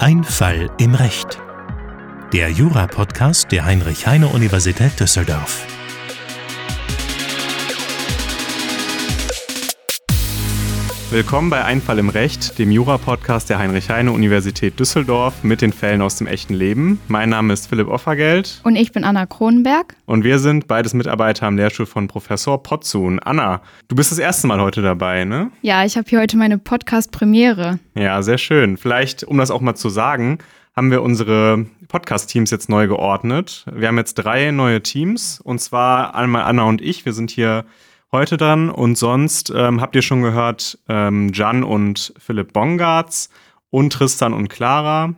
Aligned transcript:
Ein 0.00 0.24
Fall 0.24 0.70
im 0.78 0.94
Recht. 0.94 1.38
Der 2.32 2.50
Jura-Podcast 2.50 3.52
der 3.52 3.64
Heinrich-Heine-Universität 3.64 4.98
Düsseldorf. 4.98 5.77
Willkommen 11.10 11.48
bei 11.48 11.64
Einfall 11.64 11.98
im 12.00 12.10
Recht, 12.10 12.58
dem 12.58 12.70
Jura-Podcast 12.70 13.48
der 13.48 13.58
Heinrich-Heine-Universität 13.58 14.78
Düsseldorf 14.78 15.42
mit 15.42 15.62
den 15.62 15.72
Fällen 15.72 16.02
aus 16.02 16.16
dem 16.16 16.26
echten 16.26 16.52
Leben. 16.52 17.00
Mein 17.08 17.30
Name 17.30 17.54
ist 17.54 17.66
Philipp 17.66 17.88
Offergeld. 17.88 18.60
Und 18.62 18.76
ich 18.76 18.92
bin 18.92 19.04
Anna 19.04 19.24
Kronenberg. 19.24 19.96
Und 20.04 20.22
wir 20.22 20.38
sind 20.38 20.68
beides 20.68 20.92
Mitarbeiter 20.92 21.46
am 21.46 21.56
Lehrstuhl 21.56 21.86
von 21.86 22.08
Professor 22.08 22.62
Potzun. 22.62 23.20
Anna, 23.20 23.62
du 23.88 23.96
bist 23.96 24.12
das 24.12 24.18
erste 24.18 24.48
Mal 24.48 24.60
heute 24.60 24.82
dabei, 24.82 25.24
ne? 25.24 25.50
Ja, 25.62 25.82
ich 25.82 25.96
habe 25.96 26.06
hier 26.06 26.20
heute 26.20 26.36
meine 26.36 26.58
Podcast-Premiere. 26.58 27.78
Ja, 27.94 28.20
sehr 28.20 28.36
schön. 28.36 28.76
Vielleicht, 28.76 29.24
um 29.24 29.38
das 29.38 29.50
auch 29.50 29.62
mal 29.62 29.76
zu 29.76 29.88
sagen, 29.88 30.40
haben 30.76 30.90
wir 30.90 31.00
unsere 31.00 31.64
Podcast-Teams 31.88 32.50
jetzt 32.50 32.68
neu 32.68 32.86
geordnet. 32.86 33.64
Wir 33.72 33.88
haben 33.88 33.96
jetzt 33.96 34.16
drei 34.16 34.50
neue 34.50 34.82
Teams. 34.82 35.40
Und 35.40 35.62
zwar 35.62 36.14
einmal 36.14 36.42
Anna 36.42 36.64
und 36.64 36.82
ich. 36.82 37.06
Wir 37.06 37.14
sind 37.14 37.30
hier 37.30 37.64
heute 38.12 38.36
dann. 38.36 38.70
Und 38.70 38.96
sonst 38.96 39.52
ähm, 39.54 39.80
habt 39.80 39.94
ihr 39.96 40.02
schon 40.02 40.22
gehört, 40.22 40.78
ähm, 40.88 41.30
Jan 41.32 41.64
und 41.64 42.12
Philipp 42.18 42.52
Bongartz 42.52 43.28
und 43.70 43.92
Tristan 43.92 44.32
und 44.32 44.48
Clara. 44.48 45.14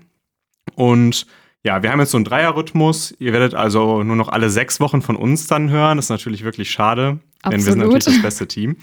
Und 0.75 1.27
ja, 1.63 1.83
wir 1.83 1.93
haben 1.93 2.01
jetzt 2.01 2.11
so 2.13 2.17
einen 2.19 2.25
Dreierrhythmus. 2.25 3.15
Ihr 3.19 3.33
werdet 3.33 3.55
also 3.55 4.03
nur 4.03 4.17
noch 4.17 4.29
alle 4.29 4.49
sechs 4.51 4.81
Wochen 4.81 5.03
von 5.03 5.17
uns 5.17 5.47
dann 5.47 5.69
hören. 5.71 5.99
Das 5.99 6.07
ist 6.07 6.11
natürlich 6.11 6.43
wirklich 6.43 6.71
schade, 6.71 7.19
Absolut. 7.43 7.45
denn 7.45 7.53
wir 7.53 7.61
sind 7.73 7.79
natürlich 7.81 8.05
das 8.05 8.23
beste 8.23 8.49
Team. 8.49 8.77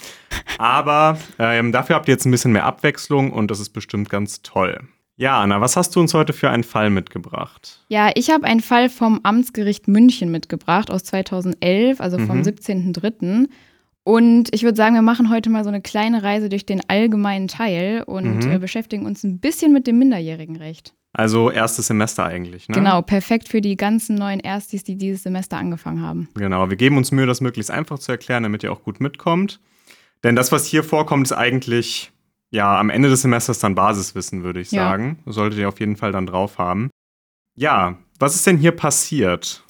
Aber 0.59 1.17
ähm, 1.39 1.71
dafür 1.71 1.95
habt 1.95 2.08
ihr 2.08 2.13
jetzt 2.13 2.25
ein 2.25 2.31
bisschen 2.31 2.52
mehr 2.52 2.66
Abwechslung 2.66 3.31
und 3.33 3.49
das 3.49 3.59
ist 3.59 3.69
bestimmt 3.69 4.09
ganz 4.09 4.41
toll. 4.44 4.80
Ja, 5.19 5.41
Anna, 5.41 5.59
was 5.59 5.75
hast 5.75 5.95
du 5.95 5.99
uns 5.99 6.13
heute 6.13 6.31
für 6.31 6.52
einen 6.52 6.63
Fall 6.63 6.91
mitgebracht? 6.91 7.83
Ja, 7.88 8.11
ich 8.13 8.30
habe 8.30 8.44
einen 8.45 8.59
Fall 8.61 8.88
vom 8.89 9.22
Amtsgericht 9.23 9.88
München 9.88 10.30
mitgebracht 10.30 10.91
aus 10.91 11.03
2011, 11.05 12.00
also 12.00 12.19
vom 12.19 12.38
Mhm. 12.38 12.44
17.03. 12.44 13.47
Und 14.08 14.47
ich 14.53 14.63
würde 14.63 14.77
sagen, 14.77 14.95
wir 14.95 15.02
machen 15.02 15.30
heute 15.30 15.50
mal 15.50 15.66
so 15.66 15.69
eine 15.69 15.81
kleine 15.81 16.23
Reise 16.23 16.47
durch 16.47 16.66
den 16.66 16.81
allgemeinen 16.88 17.50
Teil 17.50 18.03
und 18.03 18.45
Mhm. 18.45 18.52
äh, 18.53 18.58
beschäftigen 18.58 19.05
uns 19.05 19.25
ein 19.25 19.39
bisschen 19.39 19.73
mit 19.73 19.86
dem 19.86 20.00
Minderjährigenrecht. 20.00 20.94
Also 21.11 21.52
erstes 21.52 21.88
Semester 21.88 22.23
eigentlich, 22.23 22.69
ne? 22.69 22.75
Genau, 22.75 23.02
perfekt 23.02 23.50
für 23.50 23.59
die 23.59 23.75
ganzen 23.75 24.16
neuen 24.16 24.39
Erstis, 24.39 24.85
die 24.85 24.95
dieses 24.95 25.23
Semester 25.23 25.58
angefangen 25.58 26.02
haben. 26.02 26.30
Genau, 26.35 26.69
wir 26.69 26.78
geben 26.78 26.95
uns 26.95 27.11
Mühe, 27.11 27.25
das 27.25 27.41
möglichst 27.41 27.69
einfach 27.69 28.00
zu 28.00 28.13
erklären, 28.13 28.44
damit 28.44 28.63
ihr 28.63 28.72
auch 28.72 28.81
gut 28.81 29.02
mitkommt. 29.02 29.59
Denn 30.23 30.38
das, 30.38 30.53
was 30.53 30.66
hier 30.66 30.85
vorkommt, 30.85 31.28
ist 31.28 31.33
eigentlich 31.33 32.13
ja 32.50 32.80
am 32.80 32.89
Ende 32.89 33.09
des 33.09 33.23
Semesters 33.23 33.59
dann 33.59 33.75
Basiswissen, 33.75 34.41
würde 34.41 34.61
ich 34.61 34.72
Ja. 34.72 34.83
sagen. 34.85 35.19
Solltet 35.25 35.59
ihr 35.59 35.67
auf 35.67 35.81
jeden 35.81 35.97
Fall 35.97 36.13
dann 36.13 36.28
drauf 36.28 36.59
haben. 36.59 36.89
Ja, 37.55 37.97
was 38.19 38.35
ist 38.35 38.47
denn 38.47 38.58
hier 38.58 38.72
passiert? 38.72 39.66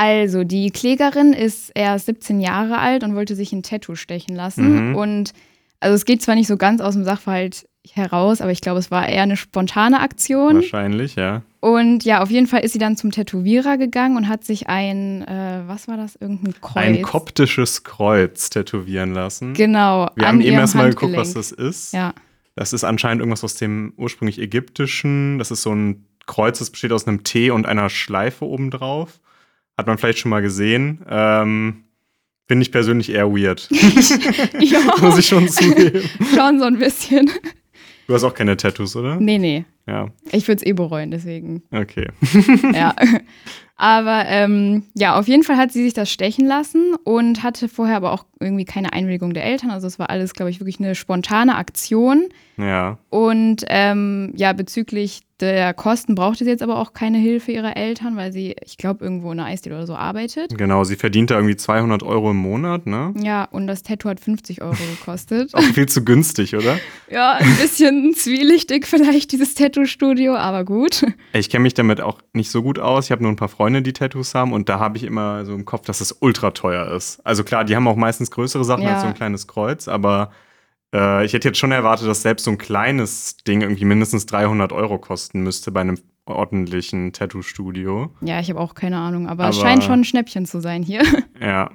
Also, 0.00 0.44
die 0.44 0.70
Klägerin 0.70 1.34
ist 1.34 1.72
erst 1.74 2.06
17 2.06 2.40
Jahre 2.40 2.78
alt 2.78 3.04
und 3.04 3.14
wollte 3.14 3.34
sich 3.34 3.52
ein 3.52 3.62
Tattoo 3.62 3.96
stechen 3.96 4.34
lassen. 4.34 4.92
Mhm. 4.92 4.96
Und 4.96 5.32
also 5.78 5.94
es 5.94 6.06
geht 6.06 6.22
zwar 6.22 6.36
nicht 6.36 6.46
so 6.46 6.56
ganz 6.56 6.80
aus 6.80 6.94
dem 6.94 7.04
Sachverhalt 7.04 7.68
heraus, 7.92 8.40
aber 8.40 8.50
ich 8.50 8.62
glaube, 8.62 8.78
es 8.78 8.90
war 8.90 9.06
eher 9.06 9.24
eine 9.24 9.36
spontane 9.36 10.00
Aktion. 10.00 10.54
Wahrscheinlich, 10.54 11.16
ja. 11.16 11.42
Und 11.60 12.02
ja, 12.04 12.22
auf 12.22 12.30
jeden 12.30 12.46
Fall 12.46 12.64
ist 12.64 12.72
sie 12.72 12.78
dann 12.78 12.96
zum 12.96 13.10
Tätowierer 13.10 13.76
gegangen 13.76 14.16
und 14.16 14.26
hat 14.26 14.42
sich 14.42 14.68
ein, 14.68 15.20
äh, 15.28 15.64
was 15.66 15.86
war 15.86 15.98
das, 15.98 16.16
irgendein 16.16 16.58
Kreuz. 16.62 16.82
Ein 16.82 17.02
koptisches 17.02 17.84
Kreuz 17.84 18.48
tätowieren 18.48 19.12
lassen. 19.12 19.52
Genau. 19.52 20.08
wir 20.14 20.26
haben 20.26 20.40
eben 20.40 20.56
erstmal 20.56 20.88
geguckt, 20.88 21.14
was 21.14 21.34
das 21.34 21.52
ist. 21.52 21.92
Ja, 21.92 22.14
Das 22.56 22.72
ist 22.72 22.84
anscheinend 22.84 23.20
irgendwas 23.20 23.44
aus 23.44 23.56
dem 23.56 23.92
ursprünglich 23.98 24.38
ägyptischen. 24.38 25.38
Das 25.38 25.50
ist 25.50 25.60
so 25.60 25.74
ein 25.74 26.06
Kreuz, 26.24 26.58
das 26.58 26.70
besteht 26.70 26.92
aus 26.92 27.06
einem 27.06 27.22
T 27.22 27.50
und 27.50 27.66
einer 27.66 27.90
Schleife 27.90 28.46
obendrauf. 28.46 29.20
Hat 29.76 29.86
man 29.86 29.98
vielleicht 29.98 30.18
schon 30.18 30.30
mal 30.30 30.42
gesehen. 30.42 31.04
Ähm, 31.08 31.84
Finde 32.48 32.62
ich 32.62 32.72
persönlich 32.72 33.10
eher 33.10 33.30
weird. 33.30 33.68
Muss 35.00 35.18
ich 35.18 35.26
schon 35.26 35.48
zugeben. 35.48 36.02
schon 36.34 36.58
so 36.58 36.64
ein 36.64 36.78
bisschen. 36.78 37.30
Du 38.06 38.14
hast 38.14 38.24
auch 38.24 38.34
keine 38.34 38.56
Tattoos, 38.56 38.96
oder? 38.96 39.16
Nee, 39.20 39.38
nee. 39.38 39.64
Ja, 39.90 40.06
Ich 40.30 40.46
würde 40.46 40.62
es 40.62 40.66
eh 40.66 40.72
bereuen, 40.72 41.10
deswegen. 41.10 41.62
okay. 41.72 42.08
ja. 42.72 42.94
Aber 43.76 44.24
ähm, 44.26 44.82
ja, 44.94 45.18
auf 45.18 45.26
jeden 45.26 45.42
Fall 45.42 45.56
hat 45.56 45.72
sie 45.72 45.82
sich 45.82 45.94
das 45.94 46.12
stechen 46.12 46.46
lassen 46.46 46.94
und 47.02 47.42
hatte 47.42 47.66
vorher 47.66 47.96
aber 47.96 48.12
auch 48.12 48.26
irgendwie 48.38 48.66
keine 48.66 48.92
Einwilligung 48.92 49.32
der 49.32 49.44
Eltern. 49.46 49.70
Also 49.70 49.86
es 49.86 49.98
war 49.98 50.10
alles, 50.10 50.34
glaube 50.34 50.50
ich, 50.50 50.60
wirklich 50.60 50.80
eine 50.80 50.94
spontane 50.94 51.56
Aktion. 51.56 52.28
Ja, 52.58 52.98
Und 53.08 53.64
ähm, 53.68 54.34
ja, 54.36 54.52
bezüglich 54.52 55.22
der 55.40 55.72
Kosten 55.72 56.14
brauchte 56.14 56.44
sie 56.44 56.50
jetzt 56.50 56.62
aber 56.62 56.78
auch 56.78 56.92
keine 56.92 57.16
Hilfe 57.16 57.52
ihrer 57.52 57.74
Eltern, 57.74 58.16
weil 58.16 58.30
sie, 58.30 58.54
ich 58.62 58.76
glaube, 58.76 59.02
irgendwo 59.02 59.32
in 59.32 59.40
einer 59.40 59.48
Eisdiele 59.48 59.76
oder 59.76 59.86
so 59.86 59.94
arbeitet. 59.94 60.58
genau. 60.58 60.84
Sie 60.84 60.96
verdient 60.96 61.30
da 61.30 61.36
irgendwie 61.36 61.56
200 61.56 62.02
Euro 62.02 62.32
im 62.32 62.36
Monat, 62.36 62.86
ne? 62.86 63.14
Ja, 63.18 63.44
und 63.44 63.66
das 63.66 63.82
Tattoo 63.82 64.10
hat 64.10 64.20
50 64.20 64.60
Euro 64.60 64.76
gekostet. 64.98 65.54
Auch 65.54 65.62
viel 65.62 65.88
zu 65.88 66.04
günstig, 66.04 66.54
oder? 66.54 66.78
ja, 67.10 67.32
ein 67.32 67.56
bisschen 67.56 68.12
zwielichtig 68.14 68.86
vielleicht, 68.86 69.32
dieses 69.32 69.54
Tattoo-Studio, 69.84 70.34
aber 70.36 70.64
gut. 70.64 71.04
Ich 71.32 71.48
kenne 71.50 71.62
mich 71.62 71.74
damit 71.74 72.00
auch 72.00 72.20
nicht 72.32 72.50
so 72.50 72.62
gut 72.62 72.78
aus. 72.78 73.06
Ich 73.06 73.12
habe 73.12 73.22
nur 73.22 73.32
ein 73.32 73.36
paar 73.36 73.48
Freunde, 73.48 73.82
die 73.82 73.92
Tattoos 73.92 74.34
haben 74.34 74.52
und 74.52 74.68
da 74.68 74.78
habe 74.78 74.96
ich 74.96 75.04
immer 75.04 75.44
so 75.44 75.54
im 75.54 75.64
Kopf, 75.64 75.86
dass 75.86 76.00
es 76.00 76.12
ultra 76.20 76.50
teuer 76.50 76.92
ist. 76.94 77.20
Also 77.24 77.44
klar, 77.44 77.64
die 77.64 77.76
haben 77.76 77.86
auch 77.88 77.96
meistens 77.96 78.30
größere 78.30 78.64
Sachen 78.64 78.82
Ja. 78.84 78.92
als 78.94 79.02
so 79.02 79.06
ein 79.08 79.14
kleines 79.14 79.46
Kreuz, 79.46 79.88
aber 79.88 80.30
äh, 80.94 81.24
ich 81.24 81.32
hätte 81.32 81.48
jetzt 81.48 81.58
schon 81.58 81.72
erwartet, 81.72 82.08
dass 82.08 82.22
selbst 82.22 82.44
so 82.44 82.50
ein 82.50 82.58
kleines 82.58 83.36
Ding 83.38 83.60
irgendwie 83.62 83.84
mindestens 83.84 84.26
300 84.26 84.72
Euro 84.72 84.98
kosten 84.98 85.42
müsste 85.42 85.70
bei 85.72 85.80
einem 85.80 85.98
ordentlichen 86.26 87.12
Tattoo-Studio. 87.12 88.12
Ja, 88.20 88.40
ich 88.40 88.50
habe 88.50 88.60
auch 88.60 88.74
keine 88.74 88.98
Ahnung, 88.98 89.28
aber, 89.28 89.48
es 89.48 89.56
Aber- 89.58 89.66
scheint 89.66 89.84
schon 89.84 90.00
ein 90.00 90.04
Schnäppchen 90.04 90.46
zu 90.46 90.60
sein 90.60 90.82
hier. 90.82 91.02
Ja. 91.40 91.70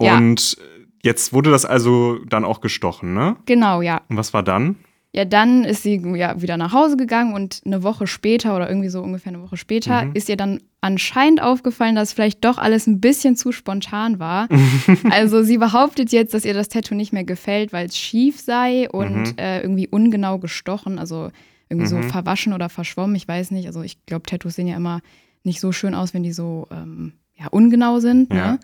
Ja. 0.00 0.16
Und 0.16 0.56
jetzt 1.02 1.32
wurde 1.32 1.50
das 1.50 1.64
also 1.66 2.18
dann 2.26 2.44
auch 2.44 2.60
gestochen, 2.60 3.12
ne? 3.14 3.36
genau, 3.46 3.82
ja. 3.82 4.00
Und 4.08 4.16
was 4.16 4.32
war 4.32 4.42
dann? 4.44 4.76
Ja, 5.18 5.24
dann 5.24 5.64
ist 5.64 5.82
sie 5.82 6.00
ja 6.14 6.40
wieder 6.40 6.56
nach 6.56 6.72
Hause 6.72 6.96
gegangen 6.96 7.34
und 7.34 7.60
eine 7.66 7.82
Woche 7.82 8.06
später 8.06 8.54
oder 8.54 8.68
irgendwie 8.68 8.88
so 8.88 9.02
ungefähr 9.02 9.32
eine 9.34 9.42
Woche 9.42 9.56
später 9.56 10.04
Mhm. 10.04 10.12
ist 10.14 10.28
ihr 10.28 10.36
dann 10.36 10.60
anscheinend 10.80 11.42
aufgefallen, 11.42 11.96
dass 11.96 12.12
vielleicht 12.12 12.44
doch 12.44 12.56
alles 12.56 12.86
ein 12.86 13.00
bisschen 13.00 13.34
zu 13.34 13.50
spontan 13.50 14.20
war. 14.20 14.46
also 15.10 15.42
sie 15.42 15.58
behauptet 15.58 16.12
jetzt, 16.12 16.34
dass 16.34 16.44
ihr 16.44 16.54
das 16.54 16.68
Tattoo 16.68 16.94
nicht 16.94 17.12
mehr 17.12 17.24
gefällt, 17.24 17.72
weil 17.72 17.86
es 17.86 17.98
schief 17.98 18.38
sei 18.38 18.88
und 18.88 19.32
Mhm. 19.32 19.38
äh, 19.38 19.60
irgendwie 19.60 19.88
ungenau 19.88 20.38
gestochen, 20.38 21.00
also 21.00 21.30
irgendwie 21.68 21.88
so 21.88 21.96
Mhm. 21.96 22.04
verwaschen 22.04 22.52
oder 22.52 22.68
verschwommen, 22.68 23.16
ich 23.16 23.26
weiß 23.26 23.50
nicht. 23.50 23.66
Also 23.66 23.82
ich 23.82 24.06
glaube, 24.06 24.22
Tattoos 24.22 24.54
sehen 24.54 24.68
ja 24.68 24.76
immer 24.76 25.00
nicht 25.42 25.58
so 25.58 25.72
schön 25.72 25.94
aus, 25.96 26.14
wenn 26.14 26.22
die 26.22 26.32
so 26.32 26.68
ähm, 26.70 27.14
ja, 27.34 27.48
ungenau 27.50 27.98
sind. 27.98 28.32
Ja. 28.32 28.52
Ne? 28.52 28.60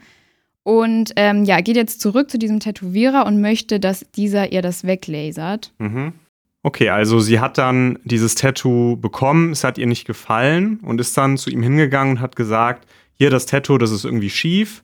Und 0.63 1.13
ähm, 1.17 1.45
ja, 1.45 1.61
geht 1.61 1.75
jetzt 1.77 2.01
zurück 2.01 2.31
zu 2.31 2.39
diesem 2.39 2.61
Tätowierer 2.61 3.27
und 3.27 3.41
möchte, 3.41 3.81
dass 3.81 4.07
dieser 4.15 4.53
ihr 4.53 4.63
das 4.63 4.85
weglasert. 4.85 5.73
Mhm. 5.79 6.13
Okay, 6.65 6.89
also 6.89 7.21
sie 7.21 7.41
hat 7.41 7.59
dann 7.59 7.99
dieses 8.05 8.37
Tattoo 8.37 8.97
bekommen, 8.97 9.53
es 9.53 9.65
hat 9.65 9.77
ihr 9.77 9.87
nicht 9.87 10.07
gefallen 10.07 10.81
und 10.81 10.99
ist 10.99 11.15
dann 11.15 11.37
zu 11.37 11.51
ihm 11.51 11.63
hingegangen 11.63 12.17
und 12.17 12.21
hat 12.23 12.37
gesagt, 12.37 12.89
hier 13.13 13.29
das 13.29 13.45
Tattoo, 13.45 13.77
das 13.77 13.91
ist 13.91 14.07
irgendwie 14.07 14.31
schief, 14.31 14.83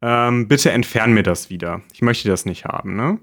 ähm, 0.00 0.48
bitte 0.48 0.72
entfern 0.72 1.12
mir 1.12 1.22
das 1.22 1.50
wieder. 1.50 1.82
Ich 1.92 2.00
möchte 2.00 2.30
das 2.30 2.46
nicht 2.46 2.64
haben, 2.64 2.96
ne? 2.96 3.18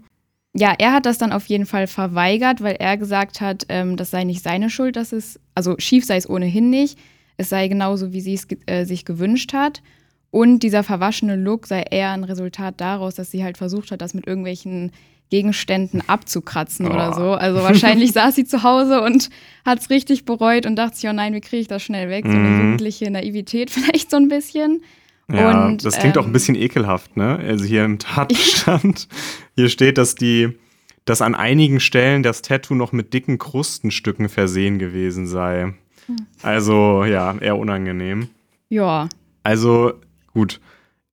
Ja, 0.53 0.75
er 0.77 0.93
hat 0.93 1.07
das 1.07 1.17
dann 1.17 1.31
auf 1.31 1.47
jeden 1.47 1.65
Fall 1.65 1.87
verweigert, 1.87 2.61
weil 2.61 2.75
er 2.75 2.95
gesagt 2.95 3.41
hat, 3.41 3.65
ähm, 3.69 3.97
das 3.97 4.11
sei 4.11 4.23
nicht 4.23 4.43
seine 4.43 4.69
Schuld, 4.69 4.97
dass 4.97 5.11
es, 5.11 5.39
also 5.55 5.75
schief 5.79 6.05
sei 6.05 6.17
es 6.17 6.29
ohnehin 6.29 6.69
nicht, 6.69 6.99
es 7.37 7.49
sei 7.49 7.67
genauso, 7.67 8.13
wie 8.13 8.21
sie 8.21 8.35
es 8.35 8.47
äh, 8.67 8.85
sich 8.85 9.03
gewünscht 9.05 9.51
hat. 9.51 9.81
Und 10.35 10.59
dieser 10.63 10.83
verwaschene 10.83 11.37
Look 11.37 11.65
sei 11.65 11.83
eher 11.89 12.11
ein 12.11 12.25
Resultat 12.25 12.81
daraus, 12.81 13.15
dass 13.15 13.31
sie 13.31 13.41
halt 13.41 13.57
versucht 13.57 13.91
hat, 13.91 14.01
das 14.01 14.13
mit 14.13 14.27
irgendwelchen 14.27 14.91
Gegenständen 15.29 16.03
abzukratzen 16.09 16.87
oder 16.87 17.11
Oh. 17.11 17.13
so. 17.13 17.31
Also 17.35 17.63
wahrscheinlich 17.63 18.11
saß 18.11 18.35
sie 18.35 18.43
zu 18.43 18.61
Hause 18.63 19.01
und 19.01 19.29
hat 19.65 19.79
es 19.79 19.89
richtig 19.89 20.25
bereut 20.25 20.65
und 20.65 20.75
dachte 20.75 20.97
sich, 20.97 21.09
oh 21.09 21.13
nein, 21.13 21.33
wie 21.33 21.39
kriege 21.39 21.61
ich 21.61 21.67
das 21.69 21.83
schnell 21.83 22.09
weg? 22.09 22.25
So 22.27 22.31
eine 22.33 22.49
Mhm. 22.49 22.59
jugendliche 22.61 23.09
Naivität 23.09 23.69
vielleicht 23.71 24.11
so 24.11 24.17
ein 24.17 24.27
bisschen. 24.27 24.83
Ja, 25.31 25.67
Und, 25.67 25.85
das 25.85 25.97
klingt 25.99 26.17
auch 26.17 26.23
ein 26.23 26.27
ähm, 26.27 26.33
bisschen 26.33 26.55
ekelhaft, 26.55 27.15
ne? 27.15 27.37
Also 27.37 27.63
hier 27.63 27.85
im 27.85 27.97
Tatbestand, 27.99 29.07
hier 29.55 29.69
steht, 29.69 29.97
dass 29.97 30.15
die, 30.15 30.49
dass 31.05 31.21
an 31.21 31.33
einigen 31.33 31.79
Stellen 31.79 32.23
das 32.23 32.41
Tattoo 32.41 32.75
noch 32.75 32.91
mit 32.91 33.13
dicken 33.13 33.37
Krustenstücken 33.37 34.27
versehen 34.27 34.79
gewesen 34.79 35.27
sei. 35.27 35.73
Hm. 36.07 36.17
Also, 36.43 37.05
ja, 37.05 37.35
eher 37.39 37.57
unangenehm. 37.57 38.27
Ja, 38.67 39.07
Also, 39.43 39.93
gut. 40.35 40.59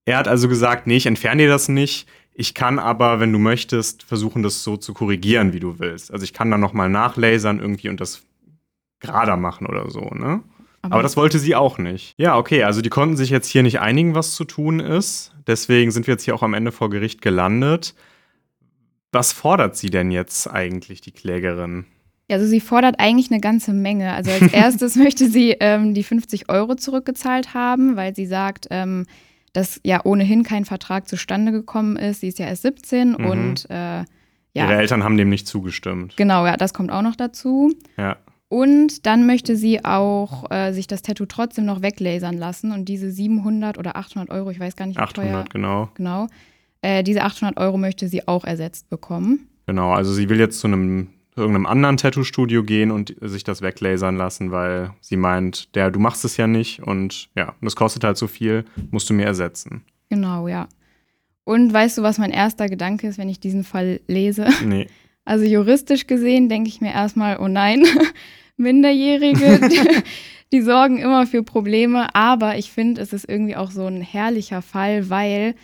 Er 0.04 0.19
hat 0.19 0.28
also 0.28 0.48
gesagt, 0.48 0.86
nee, 0.86 0.96
ich 0.96 1.06
entferne 1.06 1.44
dir 1.44 1.48
das 1.48 1.69
nicht. 1.69 2.08
Ich 2.34 2.54
kann 2.54 2.78
aber, 2.78 3.20
wenn 3.20 3.32
du 3.32 3.38
möchtest, 3.38 4.02
versuchen, 4.02 4.42
das 4.42 4.64
so 4.64 4.76
zu 4.76 4.92
korrigieren, 4.92 5.52
wie 5.52 5.60
du 5.60 5.78
willst. 5.78 6.12
Also 6.12 6.24
ich 6.24 6.32
kann 6.32 6.50
dann 6.50 6.60
nochmal 6.60 6.88
nachlasern 6.88 7.60
irgendwie 7.60 7.88
und 7.88 8.00
das 8.00 8.22
gerader 9.00 9.36
machen 9.36 9.66
oder 9.66 9.90
so, 9.90 10.00
ne? 10.00 10.42
Aber 10.82 11.02
das 11.02 11.16
wollte 11.16 11.38
sie 11.38 11.54
auch 11.54 11.78
nicht. 11.78 12.14
Ja, 12.16 12.36
okay, 12.36 12.64
also 12.64 12.80
die 12.82 12.88
konnten 12.88 13.16
sich 13.16 13.30
jetzt 13.30 13.46
hier 13.46 13.62
nicht 13.62 13.78
einigen, 13.78 14.16
was 14.16 14.34
zu 14.34 14.44
tun 14.44 14.80
ist. 14.80 15.32
Deswegen 15.46 15.92
sind 15.92 16.08
wir 16.08 16.14
jetzt 16.14 16.25
hier 16.25 16.34
auch 16.34 16.42
am 16.42 16.54
Ende 16.54 16.72
vor 16.72 16.90
Gericht 16.90 17.22
gelandet. 17.22 17.94
Was 19.12 19.32
fordert 19.32 19.76
sie 19.76 19.90
denn 19.90 20.10
jetzt 20.10 20.48
eigentlich, 20.48 21.00
die 21.00 21.12
Klägerin? 21.12 21.84
Ja, 22.32 22.38
also 22.38 22.49
sie 22.49 22.61
fordert 22.61 22.96
eigentlich 22.99 23.31
eine 23.31 23.40
ganze 23.40 23.75
Menge. 23.75 24.12
Also 24.14 24.31
als 24.31 24.52
erstes 24.52 24.96
möchte 24.96 25.29
sie 25.29 25.56
ähm, 25.61 25.93
die 25.93 26.02
50 26.02 26.49
Euro 26.49 26.75
zurückgezahlt 26.75 27.52
haben, 27.52 27.96
weil 27.96 28.14
sie 28.17 28.25
sagt, 28.26 28.69
ähm, 28.70 29.05
dass 29.52 29.79
ja 29.84 30.00
ohnehin 30.05 30.43
kein 30.43 30.64
Vertrag 30.64 31.08
zustande 31.08 31.52
gekommen 31.52 31.96
ist. 31.96 32.20
Sie 32.20 32.29
ist 32.29 32.38
ja 32.38 32.46
erst 32.46 32.62
17 32.62 33.11
Mhm. 33.11 33.26
und 33.26 33.70
äh, 33.70 33.75
ja. 33.75 34.06
Ihre 34.55 34.76
Eltern 34.76 35.05
haben 35.05 35.19
dem 35.19 35.29
nicht 35.29 35.46
zugestimmt. 35.46 36.17
Genau, 36.17 36.46
ja, 36.46 36.56
das 36.56 36.73
kommt 36.73 36.90
auch 36.90 37.02
noch 37.02 37.17
dazu. 37.17 37.73
Ja. 37.99 38.17
Und 38.49 39.06
dann 39.06 39.26
möchte 39.26 39.56
sie 39.56 39.85
auch 39.85 40.50
äh, 40.50 40.73
sich 40.73 40.87
das 40.87 41.02
Tattoo 41.02 41.26
trotzdem 41.26 41.64
noch 41.64 41.81
weglasern 41.82 42.37
lassen 42.37 42.73
und 42.73 42.87
diese 42.87 43.11
700 43.11 43.78
oder 43.78 43.96
800 43.96 44.31
Euro, 44.31 44.50
ich 44.50 44.61
weiß 44.61 44.76
gar 44.76 44.87
nicht, 44.87 44.99
wie 44.99 45.02
800, 45.02 45.32
teuer, 45.32 45.44
genau. 45.50 45.88
genau, 45.94 46.26
äh, 46.82 47.02
diese 47.02 47.23
800 47.23 47.58
Euro 47.58 47.78
möchte 47.78 48.08
sie 48.08 48.26
auch 48.28 48.44
ersetzt 48.44 48.90
bekommen. 48.90 49.49
Genau, 49.67 49.93
also 49.93 50.12
sie 50.12 50.28
will 50.28 50.38
jetzt 50.38 50.61
zu 50.61 50.67
einem 50.67 51.08
irgendeinem 51.37 51.67
anderen 51.67 51.96
Tattoo-Studio 51.96 52.62
gehen 52.62 52.90
und 52.90 53.14
sich 53.20 53.44
das 53.44 53.62
weglasern 53.62 54.17
lassen, 54.17 54.50
weil 54.50 54.93
sie 55.00 55.17
meint, 55.17 55.75
der, 55.75 55.90
du 55.90 55.99
machst 55.99 56.25
es 56.25 56.37
ja 56.37 56.46
nicht 56.46 56.82
und 56.82 57.29
ja, 57.34 57.55
das 57.61 57.76
kostet 57.76 58.05
halt 58.05 58.17
so 58.17 58.26
viel, 58.26 58.64
musst 58.90 59.08
du 59.08 59.14
mir 59.14 59.25
ersetzen. 59.25 59.82
Genau, 60.11 60.46
ja. 60.46 60.69
Und 61.44 61.73
weißt 61.73 61.99
du, 61.99 62.02
was 62.02 62.19
mein 62.19 62.31
erster 62.31 62.69
Gedanke 62.69 63.08
ist, 63.08 63.19
wenn 63.19 63.29
ich 63.29 63.40
diesen 63.40 63.64
Fall 63.64 64.00
lese? 64.06 64.46
Nee. 64.64 64.87
Also 65.25 65.44
juristisch 65.44 66.08
gesehen 66.08 66.49
denke 66.49 66.69
ich 66.69 66.81
mir 66.81 66.93
erstmal, 66.93 67.38
oh 67.38 67.46
nein, 67.46 67.85
Minderjährige, 68.56 69.61
die, 69.69 70.02
die 70.52 70.61
sorgen 70.62 70.99
immer 70.99 71.28
für 71.28 71.44
Probleme. 71.44 72.12
Aber 72.14 72.58
ich 72.58 72.73
finde, 72.73 73.00
es 73.00 73.12
ist 73.12 73.28
irgendwie 73.28 73.55
auch 73.55 73.70
so 73.70 73.87
ein 73.87 74.00
herrlicher 74.00 74.62
Fall, 74.62 75.11
weil 75.11 75.55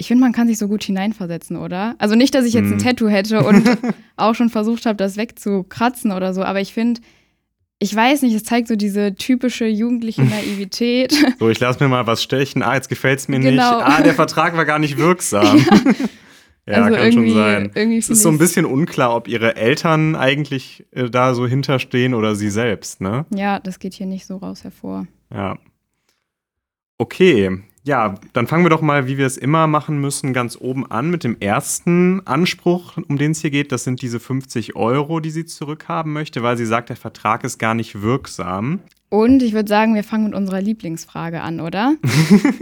ich 0.00 0.08
finde, 0.08 0.22
man 0.24 0.32
kann 0.32 0.48
sich 0.48 0.56
so 0.58 0.66
gut 0.66 0.82
hineinversetzen, 0.82 1.56
oder? 1.58 1.94
Also 1.98 2.14
nicht, 2.14 2.34
dass 2.34 2.46
ich 2.46 2.54
jetzt 2.54 2.66
ein 2.66 2.76
Mhm. 2.76 2.78
Tattoo 2.78 3.08
hätte 3.08 3.44
und 3.44 3.68
auch 4.16 4.34
schon 4.34 4.48
versucht 4.48 4.86
habe, 4.86 4.96
das 4.96 5.16
wegzukratzen 5.18 6.10
oder 6.12 6.32
so, 6.32 6.42
aber 6.42 6.60
ich 6.60 6.72
finde, 6.72 7.00
ich 7.78 7.94
weiß 7.94 8.22
nicht, 8.22 8.34
es 8.34 8.42
zeigt 8.44 8.68
so 8.68 8.76
diese 8.76 9.14
typische 9.14 9.66
jugendliche 9.66 10.22
Naivität. 10.24 11.14
So, 11.38 11.48
ich 11.50 11.60
lass 11.60 11.80
mir 11.80 11.88
mal 11.88 12.06
was 12.06 12.22
stechen. 12.22 12.62
Ah, 12.62 12.74
jetzt 12.74 12.88
gefällt's 12.88 13.28
mir 13.28 13.38
nicht. 13.38 13.50
Genau. 13.50 13.78
Ah, 13.80 14.02
der 14.02 14.14
Vertrag 14.14 14.56
war 14.56 14.64
gar 14.64 14.78
nicht 14.78 14.96
wirksam. 14.98 15.58
ja, 16.66 16.74
also 16.82 16.96
kann 16.96 17.12
schon 17.12 17.30
sein. 17.34 17.70
Es 17.74 18.08
ist 18.10 18.22
so 18.22 18.28
ein 18.30 18.38
bisschen 18.38 18.64
unklar, 18.64 19.14
ob 19.14 19.28
ihre 19.28 19.56
Eltern 19.56 20.16
eigentlich 20.16 20.86
äh, 20.92 21.10
da 21.10 21.34
so 21.34 21.46
hinterstehen 21.46 22.14
oder 22.14 22.34
sie 22.36 22.50
selbst, 22.50 23.00
ne? 23.02 23.26
Ja, 23.34 23.58
das 23.60 23.78
geht 23.78 23.94
hier 23.94 24.06
nicht 24.06 24.26
so 24.26 24.36
raus 24.38 24.64
hervor. 24.64 25.06
Ja. 25.32 25.58
Okay, 26.98 27.62
ja, 27.82 28.14
dann 28.34 28.46
fangen 28.46 28.64
wir 28.64 28.70
doch 28.70 28.82
mal, 28.82 29.06
wie 29.06 29.16
wir 29.16 29.26
es 29.26 29.38
immer 29.38 29.66
machen 29.66 30.00
müssen, 30.00 30.32
ganz 30.34 30.56
oben 30.60 30.90
an 30.90 31.10
mit 31.10 31.24
dem 31.24 31.36
ersten 31.40 32.26
Anspruch, 32.26 32.98
um 33.08 33.16
den 33.16 33.30
es 33.30 33.40
hier 33.40 33.50
geht. 33.50 33.72
Das 33.72 33.84
sind 33.84 34.02
diese 34.02 34.20
50 34.20 34.76
Euro, 34.76 35.20
die 35.20 35.30
sie 35.30 35.46
zurückhaben 35.46 36.12
möchte, 36.12 36.42
weil 36.42 36.58
sie 36.58 36.66
sagt, 36.66 36.90
der 36.90 36.96
Vertrag 36.96 37.42
ist 37.42 37.58
gar 37.58 37.74
nicht 37.74 38.02
wirksam. 38.02 38.80
Und 39.08 39.42
ich 39.42 39.54
würde 39.54 39.68
sagen, 39.68 39.94
wir 39.94 40.04
fangen 40.04 40.24
mit 40.24 40.34
unserer 40.34 40.60
Lieblingsfrage 40.60 41.40
an, 41.40 41.60
oder? 41.60 41.96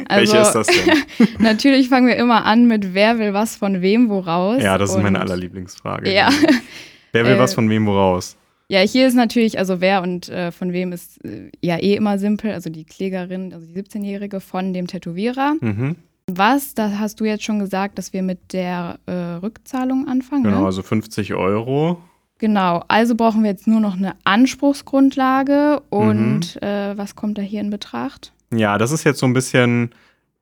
Also, 0.09 0.33
Welche 0.33 0.39
ist 0.39 0.53
das 0.53 0.67
denn? 0.69 1.29
Natürlich 1.39 1.91
fangen 1.91 2.07
wir 2.07 2.17
immer 2.17 2.47
an 2.47 2.67
mit 2.67 2.95
wer 2.95 3.19
will 3.19 3.35
was 3.35 3.57
von 3.57 3.83
wem 3.83 4.09
woraus. 4.09 4.63
Ja, 4.63 4.79
das 4.79 4.91
ist 4.91 5.03
meine 5.03 5.21
allerlieblingsfrage. 5.21 6.11
Ja. 6.11 6.31
Wer 7.13 7.27
will 7.27 7.33
Äh, 7.37 7.39
was 7.39 7.53
von 7.53 7.69
wem 7.69 7.85
woraus? 7.85 8.38
Ja, 8.71 8.81
hier 8.81 9.09
ist 9.09 9.15
natürlich, 9.15 9.59
also 9.59 9.81
wer 9.81 10.03
und 10.03 10.29
äh, 10.29 10.53
von 10.53 10.73
wem 10.75 10.93
ist 10.93 11.25
äh, 11.25 11.51
ja 11.63 11.79
eh 11.79 11.95
immer 11.95 12.19
simpel. 12.19 12.53
Also 12.53 12.69
die 12.69 12.85
Klägerin, 12.85 13.53
also 13.55 13.67
die 13.67 13.81
17-Jährige 13.83 14.41
von 14.41 14.75
dem 14.75 14.87
Tätowierer. 14.87 15.55
Mhm. 15.61 15.97
Was, 16.31 16.75
da 16.75 16.99
hast 16.99 17.21
du 17.21 17.25
jetzt 17.25 17.45
schon 17.45 17.59
gesagt, 17.59 17.97
dass 17.97 18.13
wir 18.13 18.23
mit 18.23 18.53
der 18.53 18.99
äh, 19.07 19.13
Rückzahlung 19.13 20.07
anfangen. 20.07 20.45
Genau, 20.45 20.61
Ne? 20.61 20.67
also 20.67 20.83
50 20.83 21.33
Euro. 21.33 22.03
Genau, 22.37 22.85
also 22.89 23.15
brauchen 23.15 23.43
wir 23.43 23.51
jetzt 23.51 23.67
nur 23.67 23.81
noch 23.81 23.97
eine 23.97 24.15
Anspruchsgrundlage. 24.25 25.81
Mhm. 25.91 25.97
Und 25.99 26.63
äh, 26.63 26.97
was 26.97 27.17
kommt 27.17 27.39
da 27.39 27.43
hier 27.43 27.63
in 27.63 27.71
Betracht? 27.71 28.33
Ja, 28.55 28.77
das 28.77 28.93
ist 28.93 29.05
jetzt 29.05 29.19
so 29.19 29.27
ein 29.27 29.33
bisschen 29.33 29.91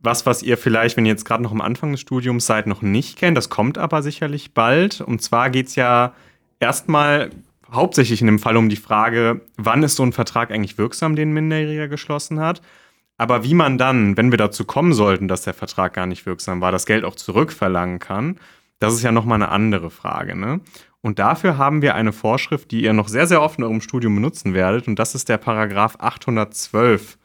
was, 0.01 0.27
was 0.27 0.43
ihr 0.43 0.59
vielleicht, 0.59 0.97
wenn 0.97 1.07
ihr 1.07 1.13
jetzt 1.13 1.25
gerade 1.25 1.43
noch 1.45 1.53
am 1.53 1.61
Anfang 1.61 1.93
des 1.93 2.01
Studiums 2.01 2.47
seid, 2.47 2.67
noch 2.67 2.83
nicht 2.83 3.17
kennt. 3.19 3.37
Das 3.37 3.49
kommt 3.49 3.79
aber 3.79 4.03
sicherlich 4.03 4.53
bald. 4.53 5.01
Und 5.01 5.23
zwar 5.23 5.51
geht 5.51 5.69
es 5.69 5.77
ja 5.77 6.13
erstmal 6.61 7.31
hauptsächlich 7.77 8.21
in 8.21 8.27
dem 8.27 8.39
Fall 8.41 8.57
um 8.57 8.69
die 8.69 8.77
Frage, 8.77 9.43
wann 9.57 9.85
ist 9.85 9.97
so 9.97 10.03
ein 10.03 10.13
Vertrag 10.13 10.51
eigentlich 10.51 10.79
wirksam, 10.79 11.15
den 11.15 11.31
ein 11.31 11.35
Minderjähriger 11.35 11.89
geschlossen 11.89 12.41
hat. 12.41 12.61
Aber 13.19 13.45
wie 13.45 13.55
man 13.55 13.79
dann, 13.79 14.17
wenn 14.17 14.31
wir 14.31 14.39
dazu 14.39 14.65
kommen 14.65 14.93
sollten, 14.93 15.29
dass 15.29 15.43
der 15.43 15.55
Vertrag 15.55 15.95
gar 15.95 16.07
nicht 16.07 16.27
wirksam 16.27 16.61
war, 16.61 16.73
das 16.73 16.87
Geld 16.87 17.05
auch 17.05 17.15
zurückverlangen 17.15 17.99
kann, 17.99 18.39
das 18.79 18.95
ist 18.95 19.03
ja 19.03 19.13
nochmal 19.13 19.41
eine 19.41 19.51
andere 19.51 19.91
Frage. 19.91 20.37
Ne? 20.37 20.61
Und 21.01 21.19
dafür 21.19 21.57
haben 21.57 21.83
wir 21.83 21.95
eine 21.95 22.13
Vorschrift, 22.13 22.71
die 22.73 22.83
ihr 22.83 22.93
noch 22.93 23.09
sehr, 23.09 23.27
sehr 23.27 23.41
oft 23.41 23.59
in 23.59 23.65
eurem 23.65 23.81
Studium 23.81 24.15
benutzen 24.17 24.55
werdet. 24.55 24.89
Und 24.89 24.99
das 24.99 25.15
ist 25.15 25.29
der 25.29 25.39
Paragraph 25.39 25.97
812 25.99 27.17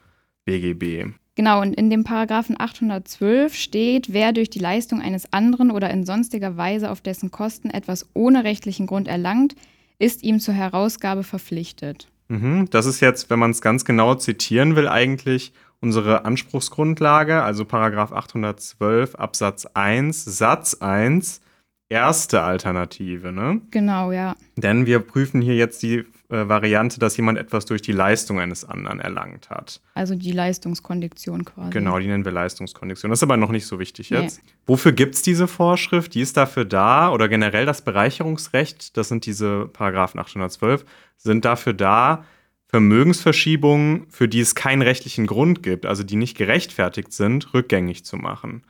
BGB. 0.44 1.12
Genau, 1.34 1.62
und 1.62 1.74
in 1.74 1.88
dem 1.88 2.04
Paragraphen 2.04 2.56
812 2.58 3.54
steht, 3.54 4.12
wer 4.12 4.32
durch 4.32 4.50
die 4.50 4.58
Leistung 4.58 5.00
eines 5.00 5.32
anderen 5.32 5.70
oder 5.70 5.90
in 5.90 6.04
sonstiger 6.04 6.56
Weise 6.56 6.90
auf 6.90 7.00
dessen 7.00 7.30
Kosten 7.30 7.70
etwas 7.70 8.06
ohne 8.12 8.44
rechtlichen 8.44 8.86
Grund 8.86 9.08
erlangt, 9.08 9.56
ist 10.02 10.24
ihm 10.24 10.40
zur 10.40 10.54
Herausgabe 10.54 11.22
verpflichtet. 11.22 12.08
Mhm. 12.28 12.68
Das 12.70 12.86
ist 12.86 13.00
jetzt, 13.00 13.30
wenn 13.30 13.38
man 13.38 13.52
es 13.52 13.62
ganz 13.62 13.84
genau 13.84 14.16
zitieren 14.16 14.74
will, 14.74 14.88
eigentlich 14.88 15.52
unsere 15.80 16.24
Anspruchsgrundlage, 16.24 17.42
also 17.42 17.64
Paragraph 17.64 18.12
812 18.12 19.14
Absatz 19.14 19.66
1 19.66 20.24
Satz 20.24 20.74
1, 20.74 21.40
erste 21.88 22.42
Alternative. 22.42 23.30
Ne? 23.32 23.60
Genau, 23.70 24.10
ja. 24.10 24.34
Denn 24.56 24.86
wir 24.86 24.98
prüfen 24.98 25.40
hier 25.40 25.54
jetzt 25.54 25.82
die 25.84 26.04
äh, 26.32 26.48
Variante, 26.48 26.98
dass 26.98 27.16
jemand 27.16 27.38
etwas 27.38 27.66
durch 27.66 27.82
die 27.82 27.92
Leistung 27.92 28.40
eines 28.40 28.64
anderen 28.64 29.00
erlangt 29.00 29.50
hat. 29.50 29.80
Also 29.94 30.14
die 30.14 30.32
Leistungskondition 30.32 31.44
quasi. 31.44 31.70
Genau, 31.70 31.98
die 31.98 32.06
nennen 32.06 32.24
wir 32.24 32.32
Leistungskondition. 32.32 33.10
Das 33.10 33.18
ist 33.18 33.22
aber 33.22 33.36
noch 33.36 33.50
nicht 33.50 33.66
so 33.66 33.78
wichtig 33.78 34.10
Nee. 34.10 34.22
jetzt. 34.22 34.40
Wofür 34.66 34.92
gibt 34.92 35.14
es 35.14 35.22
diese 35.22 35.46
Vorschrift? 35.46 36.14
Die 36.14 36.22
ist 36.22 36.36
dafür 36.36 36.64
da, 36.64 37.10
oder 37.10 37.28
generell 37.28 37.66
das 37.66 37.82
Bereicherungsrecht, 37.82 38.96
das 38.96 39.08
sind 39.08 39.26
diese 39.26 39.66
Paragraphen 39.66 40.18
812, 40.18 40.84
sind 41.18 41.44
dafür 41.44 41.74
da, 41.74 42.24
Vermögensverschiebungen, 42.68 44.06
für 44.08 44.28
die 44.28 44.40
es 44.40 44.54
keinen 44.54 44.80
rechtlichen 44.80 45.26
Grund 45.26 45.62
gibt, 45.62 45.84
also 45.84 46.02
die 46.02 46.16
nicht 46.16 46.38
gerechtfertigt 46.38 47.12
sind, 47.12 47.52
rückgängig 47.52 48.04
zu 48.06 48.16
machen. 48.16 48.62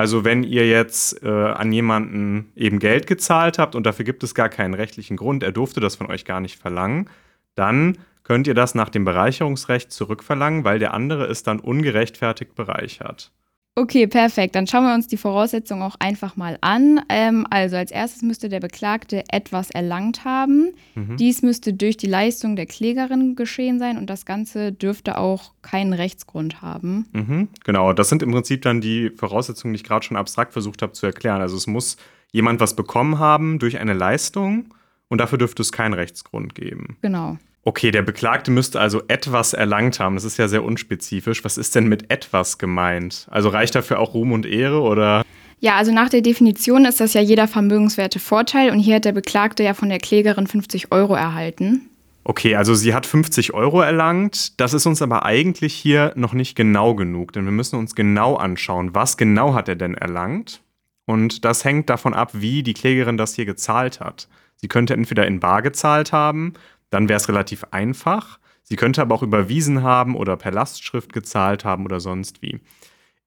Also 0.00 0.24
wenn 0.24 0.44
ihr 0.44 0.66
jetzt 0.66 1.22
äh, 1.22 1.28
an 1.28 1.70
jemanden 1.72 2.52
eben 2.56 2.78
Geld 2.78 3.06
gezahlt 3.06 3.58
habt 3.58 3.74
und 3.74 3.84
dafür 3.84 4.06
gibt 4.06 4.22
es 4.22 4.34
gar 4.34 4.48
keinen 4.48 4.72
rechtlichen 4.72 5.18
Grund, 5.18 5.42
er 5.42 5.52
durfte 5.52 5.78
das 5.78 5.96
von 5.96 6.06
euch 6.06 6.24
gar 6.24 6.40
nicht 6.40 6.58
verlangen, 6.58 7.10
dann 7.54 7.98
könnt 8.22 8.46
ihr 8.46 8.54
das 8.54 8.74
nach 8.74 8.88
dem 8.88 9.04
Bereicherungsrecht 9.04 9.92
zurückverlangen, 9.92 10.64
weil 10.64 10.78
der 10.78 10.94
andere 10.94 11.26
ist 11.26 11.46
dann 11.48 11.60
ungerechtfertigt 11.60 12.54
bereichert. 12.54 13.30
Okay, 13.76 14.06
perfekt. 14.06 14.56
Dann 14.56 14.66
schauen 14.66 14.84
wir 14.84 14.94
uns 14.94 15.06
die 15.06 15.16
Voraussetzungen 15.16 15.82
auch 15.82 15.94
einfach 16.00 16.36
mal 16.36 16.58
an. 16.60 17.00
Ähm, 17.08 17.46
also 17.50 17.76
als 17.76 17.90
erstes 17.90 18.22
müsste 18.22 18.48
der 18.48 18.60
Beklagte 18.60 19.24
etwas 19.30 19.70
erlangt 19.70 20.24
haben. 20.24 20.72
Mhm. 20.96 21.16
Dies 21.16 21.42
müsste 21.42 21.72
durch 21.72 21.96
die 21.96 22.08
Leistung 22.08 22.56
der 22.56 22.66
Klägerin 22.66 23.36
geschehen 23.36 23.78
sein 23.78 23.96
und 23.96 24.10
das 24.10 24.26
Ganze 24.26 24.72
dürfte 24.72 25.18
auch 25.18 25.52
keinen 25.62 25.92
Rechtsgrund 25.92 26.62
haben. 26.62 27.06
Mhm, 27.12 27.48
genau, 27.64 27.92
das 27.92 28.08
sind 28.08 28.22
im 28.22 28.32
Prinzip 28.32 28.62
dann 28.62 28.80
die 28.80 29.10
Voraussetzungen, 29.10 29.72
die 29.72 29.76
ich 29.76 29.84
gerade 29.84 30.04
schon 30.04 30.16
abstrakt 30.16 30.52
versucht 30.52 30.82
habe 30.82 30.92
zu 30.92 31.06
erklären. 31.06 31.40
Also 31.40 31.56
es 31.56 31.66
muss 31.66 31.96
jemand 32.32 32.60
was 32.60 32.74
bekommen 32.74 33.18
haben 33.18 33.58
durch 33.58 33.78
eine 33.78 33.94
Leistung 33.94 34.74
und 35.08 35.18
dafür 35.18 35.38
dürfte 35.38 35.62
es 35.62 35.72
keinen 35.72 35.94
Rechtsgrund 35.94 36.54
geben. 36.54 36.96
Genau. 37.02 37.38
Okay, 37.62 37.90
der 37.90 38.02
Beklagte 38.02 38.50
müsste 38.50 38.80
also 38.80 39.02
etwas 39.08 39.52
erlangt 39.52 40.00
haben. 40.00 40.14
Das 40.14 40.24
ist 40.24 40.38
ja 40.38 40.48
sehr 40.48 40.64
unspezifisch. 40.64 41.44
Was 41.44 41.58
ist 41.58 41.74
denn 41.74 41.86
mit 41.86 42.10
etwas 42.10 42.56
gemeint? 42.56 43.26
Also 43.30 43.50
reicht 43.50 43.74
dafür 43.74 43.98
auch 43.98 44.14
Ruhm 44.14 44.32
und 44.32 44.46
Ehre 44.46 44.80
oder? 44.80 45.22
Ja, 45.58 45.76
also 45.76 45.92
nach 45.92 46.08
der 46.08 46.22
Definition 46.22 46.86
ist 46.86 47.00
das 47.00 47.12
ja 47.12 47.20
jeder 47.20 47.46
vermögenswerte 47.46 48.18
Vorteil 48.18 48.70
und 48.70 48.78
hier 48.78 48.96
hat 48.96 49.04
der 49.04 49.12
Beklagte 49.12 49.62
ja 49.62 49.74
von 49.74 49.90
der 49.90 49.98
Klägerin 49.98 50.46
50 50.46 50.90
Euro 50.90 51.14
erhalten. 51.14 51.90
Okay, 52.24 52.56
also 52.56 52.74
sie 52.74 52.94
hat 52.94 53.04
50 53.04 53.52
Euro 53.52 53.82
erlangt. 53.82 54.58
Das 54.58 54.72
ist 54.72 54.86
uns 54.86 55.02
aber 55.02 55.26
eigentlich 55.26 55.74
hier 55.74 56.12
noch 56.16 56.32
nicht 56.32 56.54
genau 56.54 56.94
genug, 56.94 57.32
denn 57.32 57.44
wir 57.44 57.52
müssen 57.52 57.78
uns 57.78 57.94
genau 57.94 58.36
anschauen, 58.36 58.94
was 58.94 59.18
genau 59.18 59.52
hat 59.52 59.68
er 59.68 59.76
denn 59.76 59.94
erlangt. 59.94 60.62
Und 61.06 61.44
das 61.44 61.64
hängt 61.64 61.90
davon 61.90 62.14
ab, 62.14 62.30
wie 62.32 62.62
die 62.62 62.74
Klägerin 62.74 63.18
das 63.18 63.34
hier 63.34 63.46
gezahlt 63.46 64.00
hat. 64.00 64.28
Sie 64.56 64.68
könnte 64.68 64.94
entweder 64.94 65.26
in 65.26 65.40
Bar 65.40 65.62
gezahlt 65.62 66.12
haben, 66.12 66.54
dann 66.90 67.08
wäre 67.08 67.16
es 67.16 67.28
relativ 67.28 67.64
einfach. 67.70 68.38
Sie 68.62 68.76
könnte 68.76 69.02
aber 69.02 69.14
auch 69.14 69.22
überwiesen 69.22 69.82
haben 69.82 70.14
oder 70.14 70.36
per 70.36 70.52
Lastschrift 70.52 71.12
gezahlt 71.12 71.64
haben 71.64 71.84
oder 71.84 72.00
sonst 72.00 72.42
wie. 72.42 72.60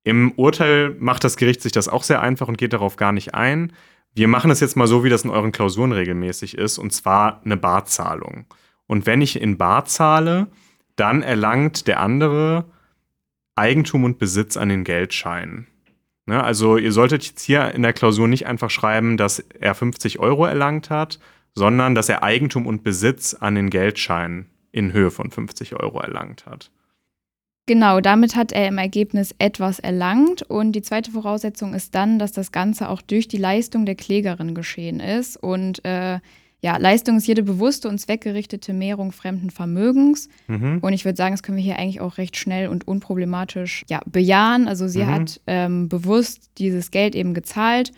Im 0.04 0.34
Urteil 0.34 0.96
macht 1.00 1.24
das 1.24 1.38
Gericht 1.38 1.62
sich 1.62 1.72
das 1.72 1.88
auch 1.88 2.04
sehr 2.04 2.22
einfach 2.22 2.48
und 2.48 2.58
geht 2.58 2.74
darauf 2.74 2.98
gar 2.98 3.12
nicht 3.12 3.34
ein. 3.34 3.74
Wir 4.14 4.28
machen 4.28 4.52
es 4.52 4.60
jetzt 4.60 4.76
mal 4.76 4.88
so, 4.88 5.04
wie 5.04 5.10
das 5.10 5.24
in 5.24 5.30
euren 5.30 5.52
Klausuren 5.52 5.92
regelmäßig 5.92 6.58
ist, 6.58 6.78
und 6.78 6.92
zwar 6.92 7.42
eine 7.44 7.58
Barzahlung. 7.58 8.46
Und 8.86 9.06
wenn 9.06 9.22
ich 9.22 9.42
in 9.42 9.58
Bar 9.58 9.86
zahle, 9.86 10.48
dann 10.96 11.24
erlangt 11.24 11.88
der 11.88 12.00
andere 12.00 12.66
Eigentum 13.56 14.04
und 14.04 14.20
Besitz 14.20 14.58
an 14.58 14.70
den 14.70 14.84
Geldscheinen. 14.84 15.68
Ne, 16.26 16.42
also 16.42 16.78
ihr 16.78 16.92
solltet 16.92 17.26
jetzt 17.26 17.42
hier 17.42 17.72
in 17.74 17.82
der 17.82 17.92
Klausur 17.92 18.28
nicht 18.28 18.48
einfach 18.48 18.70
schreiben, 18.70 19.18
dass 19.18 19.40
er 19.40 19.76
50 19.76 20.20
Euro 20.20 20.46
erlangt 20.46 20.90
hat, 20.90 21.20
sondern 21.56 21.96
dass 21.96 22.10
er 22.10 22.24
Eigentum 22.24 22.66
und 22.66 22.84
Besitz 22.84 23.34
an 23.34 23.56
den 23.56 23.70
Geldscheinen 23.70 24.50
in 24.72 24.92
Höhe 24.94 25.12
von 25.12 25.30
50 25.30 25.76
Euro 25.76 26.00
erlangt 26.00 26.46
hat. 26.46 26.72
Genau, 27.66 28.02
damit 28.02 28.36
hat 28.36 28.52
er 28.52 28.68
im 28.68 28.78
Ergebnis 28.78 29.34
etwas 29.38 29.80
erlangt. 29.80 30.42
Und 30.42 30.74
die 30.74 30.82
zweite 30.82 31.12
Voraussetzung 31.12 31.74
ist 31.74 31.96
dann, 31.96 32.20
dass 32.20 32.34
das 32.34 32.52
Ganze 32.52 32.90
auch 32.90 33.02
durch 33.02 33.30
die 33.30 33.38
Leistung 33.38 33.86
der 33.86 33.96
Klägerin 33.96 34.54
geschehen 34.54 35.00
ist. 35.00 35.38
Und 35.38 35.86
äh, 35.86 36.20
ja, 36.62 36.78
Leistung 36.78 37.18
ist 37.18 37.28
jede 37.28 37.44
bewusste 37.44 37.88
und 37.88 38.00
zweckgerichtete 38.00 38.74
Mehrung 38.74 39.14
fremden 39.14 39.50
Vermögens. 39.50 40.28
Mhm. 40.48 40.80
Und 40.82 40.92
ich 40.92 41.06
würde 41.06 41.16
sagen, 41.16 41.34
das 41.34 41.44
können 41.44 41.58
wir 41.58 41.64
hier 41.64 41.80
eigentlich 41.80 42.02
auch 42.02 42.18
recht 42.18 42.36
schnell 42.36 42.68
und 42.68 42.86
unproblematisch 42.86 43.86
ja, 43.90 44.02
bejahen. 44.06 44.68
Also 44.68 44.90
sie 44.90 45.04
mhm. 45.04 45.08
hat 45.08 45.42
ähm, 45.48 45.88
bewusst 45.88 46.50
dieses 46.58 46.92
Geld 46.92 47.16
eben 47.16 47.34
gezahlt 47.34 47.94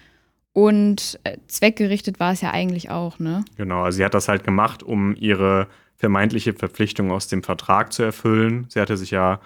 und 0.55 1.19
äh, 1.25 1.37
zweckgerichtet 1.47 2.21
war 2.21 2.31
es 2.31 2.39
ja 2.39 2.51
eigentlich 2.51 2.89
auch, 2.89 3.19
ne? 3.19 3.43
Genau, 3.57 3.83
also 3.83 3.97
sie 3.97 4.05
hat 4.05 4.13
das 4.13 4.29
halt 4.29 4.45
gemacht, 4.45 4.83
um 4.83 5.13
ihre 5.13 5.67
vermeintliche 5.97 6.53
Verpflichtung 6.53 7.11
aus 7.11 7.27
dem 7.27 7.43
Vertrag 7.43 7.91
zu 7.91 8.03
erfüllen. 8.03 8.65
Sie 8.69 8.79
hatte 8.79 8.95
sich 8.95 9.11
ja 9.11 9.41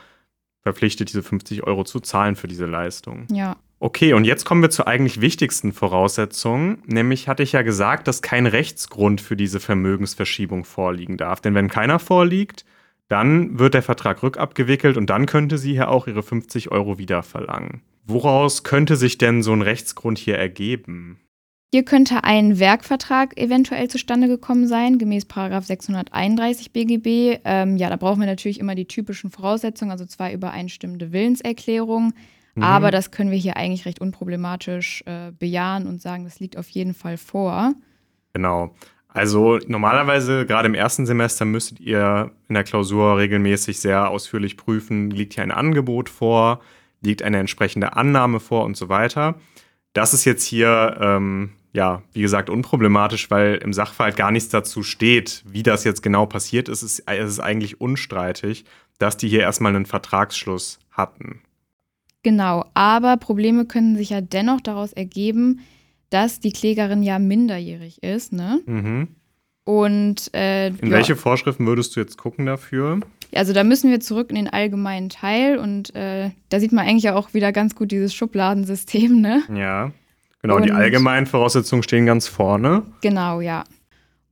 verpflichtet, 0.61 1.09
diese 1.09 1.23
50 1.23 1.63
Euro 1.63 1.83
zu 1.83 1.99
zahlen 1.99 2.35
für 2.35 2.47
diese 2.47 2.67
Leistung. 2.67 3.25
Ja. 3.31 3.55
Okay, 3.79 4.13
und 4.13 4.23
jetzt 4.25 4.45
kommen 4.45 4.61
wir 4.61 4.69
zur 4.69 4.87
eigentlich 4.87 5.19
wichtigsten 5.19 5.73
Voraussetzung. 5.73 6.77
Nämlich 6.85 7.27
hatte 7.27 7.41
ich 7.41 7.53
ja 7.53 7.63
gesagt, 7.63 8.07
dass 8.07 8.21
kein 8.21 8.45
Rechtsgrund 8.45 9.19
für 9.19 9.35
diese 9.35 9.59
Vermögensverschiebung 9.59 10.63
vorliegen 10.63 11.17
darf. 11.17 11.41
Denn 11.41 11.55
wenn 11.55 11.69
keiner 11.69 11.97
vorliegt, 11.97 12.65
dann 13.07 13.57
wird 13.57 13.73
der 13.73 13.81
Vertrag 13.81 14.21
rückabgewickelt 14.21 14.95
und 14.95 15.09
dann 15.09 15.25
könnte 15.25 15.57
sie 15.57 15.71
hier 15.71 15.89
auch 15.89 16.05
ihre 16.05 16.21
50 16.21 16.69
Euro 16.69 16.99
wieder 16.99 17.23
verlangen. 17.23 17.81
Woraus 18.09 18.63
könnte 18.63 18.95
sich 18.95 19.19
denn 19.19 19.43
so 19.43 19.53
ein 19.53 19.61
Rechtsgrund 19.61 20.17
hier 20.17 20.35
ergeben? 20.35 21.19
Hier 21.71 21.85
könnte 21.85 22.23
ein 22.23 22.57
Werkvertrag 22.57 23.37
eventuell 23.37 23.87
zustande 23.87 24.27
gekommen 24.27 24.67
sein, 24.67 24.97
gemäß 24.97 25.27
631 25.27 26.73
BGB. 26.73 27.39
Ähm, 27.45 27.77
ja, 27.77 27.89
da 27.89 27.95
brauchen 27.97 28.19
wir 28.19 28.25
natürlich 28.25 28.59
immer 28.59 28.73
die 28.73 28.87
typischen 28.87 29.29
Voraussetzungen, 29.29 29.91
also 29.91 30.07
zwei 30.07 30.33
übereinstimmende 30.33 31.11
Willenserklärungen. 31.11 32.13
Mhm. 32.55 32.63
Aber 32.63 32.89
das 32.89 33.11
können 33.11 33.29
wir 33.29 33.37
hier 33.37 33.57
eigentlich 33.57 33.85
recht 33.85 34.01
unproblematisch 34.01 35.03
äh, 35.05 35.31
bejahen 35.37 35.85
und 35.85 36.01
sagen, 36.01 36.23
das 36.23 36.39
liegt 36.39 36.57
auf 36.57 36.69
jeden 36.69 36.95
Fall 36.95 37.17
vor. 37.17 37.75
Genau. 38.33 38.73
Also 39.09 39.59
normalerweise, 39.67 40.47
gerade 40.47 40.67
im 40.67 40.73
ersten 40.73 41.05
Semester, 41.05 41.45
müsstet 41.45 41.79
ihr 41.79 42.31
in 42.47 42.55
der 42.55 42.63
Klausur 42.63 43.17
regelmäßig 43.17 43.79
sehr 43.79 44.09
ausführlich 44.09 44.57
prüfen, 44.57 45.11
liegt 45.11 45.35
hier 45.35 45.43
ein 45.43 45.51
Angebot 45.51 46.09
vor, 46.09 46.61
liegt 47.01 47.23
eine 47.23 47.37
entsprechende 47.37 47.93
Annahme 47.95 48.39
vor 48.39 48.65
und 48.65 48.77
so 48.77 48.89
weiter. 48.89 49.35
Das 49.93 50.13
ist 50.13 50.25
jetzt 50.25 50.43
hier 50.43 50.97
ähm, 51.01 51.51
ja, 51.71 52.01
wie 52.13 52.21
gesagt, 52.21 52.49
unproblematisch, 52.49 53.29
weil 53.29 53.55
im 53.55 53.73
Sachverhalt 53.73 54.15
gar 54.15 54.31
nichts 54.31 54.49
dazu 54.49 54.83
steht, 54.83 55.43
wie 55.47 55.63
das 55.63 55.83
jetzt 55.83 56.01
genau 56.01 56.25
passiert 56.25 56.67
ist. 56.67 56.81
Es 56.81 57.03
ist 57.07 57.39
eigentlich 57.39 57.79
unstreitig, 57.79 58.65
dass 58.97 59.17
die 59.17 59.29
hier 59.29 59.41
erstmal 59.41 59.75
einen 59.75 59.85
Vertragsschluss 59.85 60.79
hatten. 60.91 61.41
Genau, 62.23 62.65
aber 62.73 63.17
Probleme 63.17 63.65
können 63.65 63.95
sich 63.95 64.09
ja 64.09 64.21
dennoch 64.21 64.61
daraus 64.61 64.93
ergeben, 64.93 65.61
dass 66.09 66.39
die 66.39 66.51
Klägerin 66.51 67.03
ja 67.03 67.19
minderjährig 67.19 68.03
ist, 68.03 68.33
ne? 68.33 68.61
Mhm. 68.65 69.07
Und 69.63 70.33
äh, 70.33 70.69
in 70.69 70.87
ja. 70.87 70.91
welche 70.91 71.15
Vorschriften 71.15 71.67
würdest 71.67 71.95
du 71.95 71.99
jetzt 71.99 72.17
gucken 72.17 72.47
dafür? 72.47 72.99
Also 73.35 73.53
da 73.53 73.63
müssen 73.63 73.91
wir 73.91 73.99
zurück 73.99 74.29
in 74.29 74.35
den 74.35 74.47
allgemeinen 74.47 75.09
Teil 75.09 75.57
und 75.57 75.95
äh, 75.95 76.31
da 76.49 76.59
sieht 76.59 76.71
man 76.71 76.87
eigentlich 76.87 77.03
ja 77.03 77.15
auch 77.15 77.33
wieder 77.33 77.51
ganz 77.51 77.75
gut 77.75 77.91
dieses 77.91 78.13
Schubladensystem, 78.13 79.21
ne? 79.21 79.43
Ja. 79.53 79.91
Genau, 80.41 80.55
und 80.55 80.65
die 80.65 80.71
allgemeinen 80.71 81.25
Voraussetzungen 81.25 81.83
stehen 81.83 82.05
ganz 82.05 82.27
vorne. 82.27 82.83
Genau, 83.01 83.41
ja. 83.41 83.65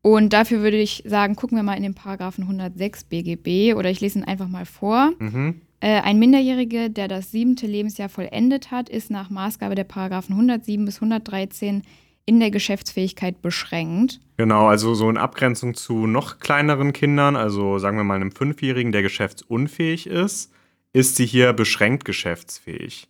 Und 0.02 0.32
dafür 0.32 0.62
würde 0.62 0.78
ich 0.78 1.04
sagen, 1.06 1.36
gucken 1.36 1.58
wir 1.58 1.64
mal 1.64 1.74
in 1.74 1.84
den 1.84 1.96
Paragraphen 1.96 2.44
106 2.44 3.04
BGB 3.06 3.76
oder 3.76 3.90
ich 3.90 4.00
lese 4.00 4.20
ihn 4.20 4.24
einfach 4.24 4.48
mal 4.48 4.66
vor. 4.66 5.12
Mhm. 5.20 5.62
Äh, 5.82 6.02
ein 6.02 6.18
Minderjähriger, 6.18 6.90
der 6.90 7.08
das 7.08 7.32
siebente 7.32 7.68
Lebensjahr 7.68 8.08
vollendet 8.08 8.72
hat, 8.72 8.88
ist 8.90 9.12
nach 9.12 9.30
Maßgabe 9.30 9.76
der 9.76 9.84
Paragraphen 9.84 10.34
107 10.34 10.86
bis 10.86 10.96
113 10.96 11.84
in 12.28 12.40
der 12.40 12.52
Geschäftsfähigkeit 12.52 13.42
beschränkt. 13.42 14.20
Genau, 14.36 14.68
also 14.68 14.94
so 14.94 15.10
in 15.10 15.18
Abgrenzung 15.18 15.74
zu 15.74 16.06
noch 16.06 16.40
kleineren 16.40 16.94
Kindern, 16.94 17.36
also 17.36 17.80
sagen 17.80 17.98
wir 17.98 18.04
mal 18.04 18.16
einem 18.16 18.32
Fünfjährigen, 18.32 18.92
der 18.92 19.02
geschäftsunfähig 19.02 20.06
ist, 20.06 20.52
ist 20.94 21.16
sie 21.16 21.26
hier 21.26 21.54
beschränkt 21.54 22.06
geschäftsfähig. 22.06 23.08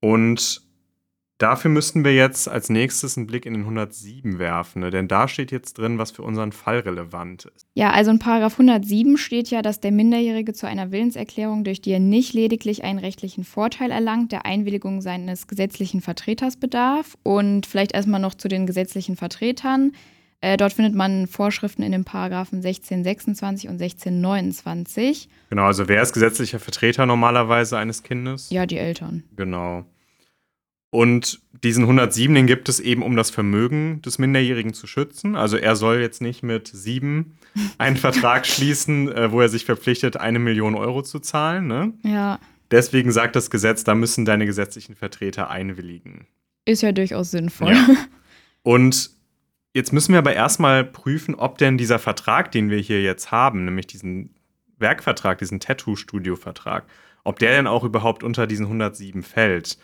Und 0.00 0.62
Dafür 1.38 1.68
müssten 1.68 2.04
wir 2.04 2.14
jetzt 2.14 2.48
als 2.48 2.70
nächstes 2.70 3.16
einen 3.16 3.26
Blick 3.26 3.44
in 3.44 3.54
den 3.54 3.62
107 3.62 4.38
werfen, 4.38 4.80
ne? 4.80 4.90
denn 4.90 5.08
da 5.08 5.26
steht 5.26 5.50
jetzt 5.50 5.78
drin, 5.78 5.98
was 5.98 6.12
für 6.12 6.22
unseren 6.22 6.52
Fall 6.52 6.78
relevant 6.78 7.46
ist. 7.46 7.66
Ja, 7.74 7.90
also 7.90 8.12
in 8.12 8.20
Paragraph 8.20 8.52
107 8.52 9.16
steht 9.16 9.50
ja, 9.50 9.60
dass 9.60 9.80
der 9.80 9.90
Minderjährige 9.90 10.52
zu 10.52 10.68
einer 10.68 10.92
Willenserklärung, 10.92 11.64
durch 11.64 11.80
die 11.80 11.90
er 11.90 11.98
nicht 11.98 12.34
lediglich 12.34 12.84
einen 12.84 13.00
rechtlichen 13.00 13.42
Vorteil 13.42 13.90
erlangt, 13.90 14.30
der 14.30 14.46
Einwilligung 14.46 15.00
seines 15.00 15.48
gesetzlichen 15.48 16.00
Vertreters 16.00 16.56
bedarf. 16.56 17.16
Und 17.24 17.66
vielleicht 17.66 17.92
erstmal 17.92 18.20
noch 18.20 18.34
zu 18.34 18.46
den 18.46 18.64
gesetzlichen 18.66 19.16
Vertretern. 19.16 19.90
Äh, 20.40 20.56
dort 20.56 20.74
findet 20.74 20.94
man 20.94 21.26
Vorschriften 21.26 21.82
in 21.82 21.90
den 21.90 22.04
Paragraphen 22.04 22.58
1626 22.58 23.68
und 23.68 23.80
1629. 23.80 25.28
Genau, 25.50 25.64
also 25.64 25.88
wer 25.88 26.02
ist 26.02 26.12
gesetzlicher 26.12 26.60
Vertreter 26.60 27.06
normalerweise 27.06 27.76
eines 27.76 28.02
Kindes? 28.02 28.50
Ja, 28.50 28.66
die 28.66 28.76
Eltern. 28.76 29.24
Genau. 29.36 29.84
Und 30.94 31.40
diesen 31.64 31.82
107, 31.82 32.32
den 32.36 32.46
gibt 32.46 32.68
es 32.68 32.78
eben, 32.78 33.02
um 33.02 33.16
das 33.16 33.30
Vermögen 33.30 34.00
des 34.02 34.20
Minderjährigen 34.20 34.74
zu 34.74 34.86
schützen. 34.86 35.34
Also 35.34 35.56
er 35.56 35.74
soll 35.74 35.98
jetzt 35.98 36.22
nicht 36.22 36.44
mit 36.44 36.68
sieben 36.68 37.36
einen 37.78 37.96
Vertrag 37.96 38.46
schließen, 38.46 39.10
äh, 39.10 39.32
wo 39.32 39.40
er 39.40 39.48
sich 39.48 39.64
verpflichtet, 39.64 40.16
eine 40.16 40.38
Million 40.38 40.76
Euro 40.76 41.02
zu 41.02 41.18
zahlen. 41.18 41.66
Ne? 41.66 41.94
Ja. 42.04 42.38
Deswegen 42.70 43.10
sagt 43.10 43.34
das 43.34 43.50
Gesetz, 43.50 43.82
da 43.82 43.96
müssen 43.96 44.24
deine 44.24 44.46
gesetzlichen 44.46 44.94
Vertreter 44.94 45.50
einwilligen. 45.50 46.28
Ist 46.64 46.82
ja 46.82 46.92
durchaus 46.92 47.32
sinnvoll. 47.32 47.72
Ja. 47.72 47.88
Und 48.62 49.10
jetzt 49.72 49.92
müssen 49.92 50.12
wir 50.12 50.20
aber 50.20 50.34
erstmal 50.34 50.84
prüfen, 50.84 51.34
ob 51.34 51.58
denn 51.58 51.76
dieser 51.76 51.98
Vertrag, 51.98 52.52
den 52.52 52.70
wir 52.70 52.78
hier 52.78 53.02
jetzt 53.02 53.32
haben, 53.32 53.64
nämlich 53.64 53.88
diesen 53.88 54.32
Werkvertrag, 54.78 55.38
diesen 55.38 55.58
Tattoo-Studio-Vertrag, 55.58 56.84
ob 57.24 57.40
der 57.40 57.50
denn 57.50 57.66
auch 57.66 57.82
überhaupt 57.82 58.22
unter 58.22 58.46
diesen 58.46 58.66
107 58.66 59.24
fällt. 59.24 59.76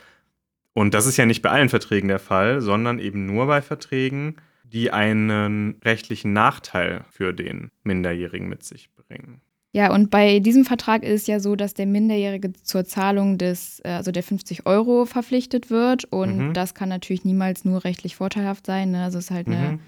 Und 0.81 0.95
das 0.95 1.05
ist 1.05 1.19
ja 1.19 1.27
nicht 1.27 1.43
bei 1.43 1.51
allen 1.51 1.69
Verträgen 1.69 2.09
der 2.09 2.19
Fall, 2.19 2.63
sondern 2.63 2.99
eben 3.01 3.27
nur 3.27 3.47
bei 3.47 3.61
Verträgen, 3.61 4.37
die 4.65 4.91
einen 4.91 5.77
rechtlichen 5.85 6.33
Nachteil 6.33 7.05
für 7.11 7.35
den 7.35 7.71
Minderjährigen 7.83 8.49
mit 8.49 8.65
sich 8.65 8.89
bringen. 8.95 9.43
Ja, 9.73 9.93
und 9.93 10.11
bei 10.11 10.39
diesem 10.39 10.65
Vertrag 10.65 11.03
ist 11.03 11.21
es 11.21 11.27
ja 11.27 11.39
so, 11.39 11.55
dass 11.55 11.75
der 11.75 11.85
Minderjährige 11.85 12.55
zur 12.55 12.87
Zahlung 12.87 13.37
des, 13.37 13.81
äh, 13.85 13.91
also 13.91 14.11
der 14.11 14.23
50 14.23 14.65
Euro 14.65 15.05
verpflichtet 15.05 15.69
wird. 15.69 16.07
Und 16.07 16.39
mhm. 16.39 16.55
das 16.55 16.73
kann 16.73 16.89
natürlich 16.89 17.27
niemals 17.27 17.67
nur 17.67 17.85
rechtlich 17.85 18.17
vorteilhaft 18.17 18.65
sein. 18.65 18.93
Ne? 18.93 19.05
Also 19.05 19.19
es 19.19 19.27
ist 19.27 19.33
halt 19.33 19.49
eine 19.49 19.73
mhm. 19.73 19.81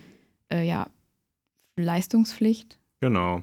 äh, 0.51 0.63
ja, 0.63 0.89
Leistungspflicht. 1.77 2.79
Genau. 3.01 3.43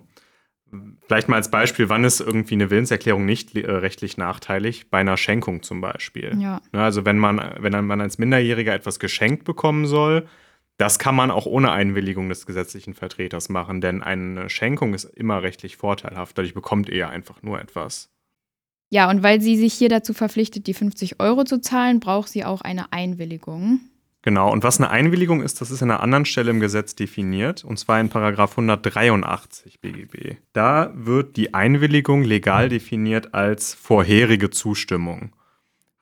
Vielleicht 1.06 1.30
mal 1.30 1.38
als 1.38 1.52
Beispiel, 1.52 1.90
wann 1.90 2.04
ist 2.04 2.20
irgendwie 2.20 2.56
eine 2.56 2.70
Willenserklärung 2.70 3.26
nicht 3.26 3.56
äh, 3.56 3.70
rechtlich 3.70 4.18
nachteilig? 4.18 4.90
Bei 4.90 5.00
einer 5.00 5.18
Schenkung 5.18 5.64
zum 5.64 5.82
Beispiel. 5.82 6.36
Ja. 6.40 6.62
Ne, 6.72 6.84
also 6.84 7.06
wenn 7.06 7.18
man, 7.18 7.56
wenn 7.60 7.86
man 7.86 8.02
als 8.02 8.18
Minderjähriger 8.18 8.74
etwas 8.74 9.00
geschenkt 9.00 9.44
bekommen 9.44 9.86
soll, 9.86 10.28
das 10.78 10.98
kann 10.98 11.16
man 11.16 11.30
auch 11.30 11.46
ohne 11.46 11.72
Einwilligung 11.72 12.30
des 12.30 12.46
gesetzlichen 12.46 12.94
Vertreters 12.94 13.50
machen, 13.50 13.82
denn 13.82 14.02
eine 14.02 14.50
Schenkung 14.50 14.94
ist 14.94 15.04
immer 15.04 15.44
rechtlich 15.44 15.76
vorteilhaft. 15.76 16.38
Dadurch 16.38 16.54
bekommt 16.54 16.90
er 16.90 17.10
einfach 17.10 17.44
nur 17.44 17.60
etwas. 17.60 18.10
Ja, 18.90 19.10
und 19.10 19.22
weil 19.22 19.42
sie 19.42 19.58
sich 19.58 19.74
hier 19.74 19.90
dazu 19.90 20.14
verpflichtet, 20.14 20.68
die 20.68 20.74
50 20.74 21.20
Euro 21.20 21.44
zu 21.44 21.60
zahlen, 21.60 22.00
braucht 22.00 22.30
sie 22.30 22.46
auch 22.46 22.62
eine 22.62 22.92
Einwilligung. 22.92 23.82
Genau, 24.22 24.52
und 24.52 24.64
was 24.64 24.80
eine 24.80 24.90
Einwilligung 24.90 25.42
ist, 25.42 25.62
das 25.62 25.72
ist 25.72 25.82
an 25.82 25.92
einer 25.92 26.02
anderen 26.02 26.26
Stelle 26.26 26.52
im 26.52 26.60
Gesetz 26.60 26.94
definiert, 26.94 27.64
und 27.64 27.80
zwar 27.80 28.02
in 28.02 28.10
Paragraph 28.10 28.52
183 28.52 29.80
BGB. 29.80 30.36
Da 30.52 30.92
wird 30.94 31.38
die 31.38 31.54
Einwilligung 31.54 32.24
legal 32.24 32.68
definiert 32.68 33.34
als 33.34 33.74
vorherige 33.74 34.50
Zustimmung. 34.50 35.34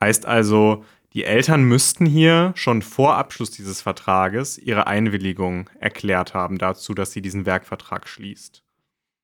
Heißt 0.01 0.25
also, 0.25 0.83
die 1.13 1.25
Eltern 1.25 1.63
müssten 1.63 2.05
hier 2.05 2.53
schon 2.55 2.81
vor 2.81 3.15
Abschluss 3.17 3.51
dieses 3.51 3.81
Vertrages 3.81 4.57
ihre 4.57 4.87
Einwilligung 4.87 5.69
erklärt 5.79 6.33
haben 6.33 6.57
dazu, 6.57 6.93
dass 6.93 7.11
sie 7.11 7.21
diesen 7.21 7.45
Werkvertrag 7.45 8.07
schließt. 8.07 8.63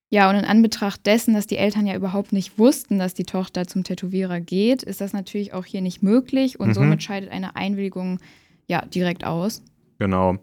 Ja, 0.10 0.30
und 0.30 0.36
in 0.36 0.46
Anbetracht 0.46 1.08
dessen, 1.08 1.34
dass 1.34 1.48
die 1.48 1.58
Eltern 1.58 1.88
ja 1.88 1.96
überhaupt 1.96 2.34
nicht 2.34 2.60
wussten, 2.60 3.00
dass 3.00 3.16
die 3.16 3.24
Tochter 3.24 3.68
zum 3.68 3.84
Tätowierer 3.84 4.40
geht, 4.40 4.84
ist 4.84 5.02
das 5.02 5.12
natürlich 5.12 5.54
auch 5.54 5.66
hier 5.66 5.82
nicht 5.82 6.04
möglich 6.04 6.60
und 6.60 6.70
mhm. 6.70 6.74
somit 6.74 7.02
scheidet 7.02 7.32
eine 7.32 7.56
Einwilligung 7.56 8.20
ja, 8.67 8.86
direkt 8.86 9.24
aus. 9.24 9.63
Genau. 10.00 10.38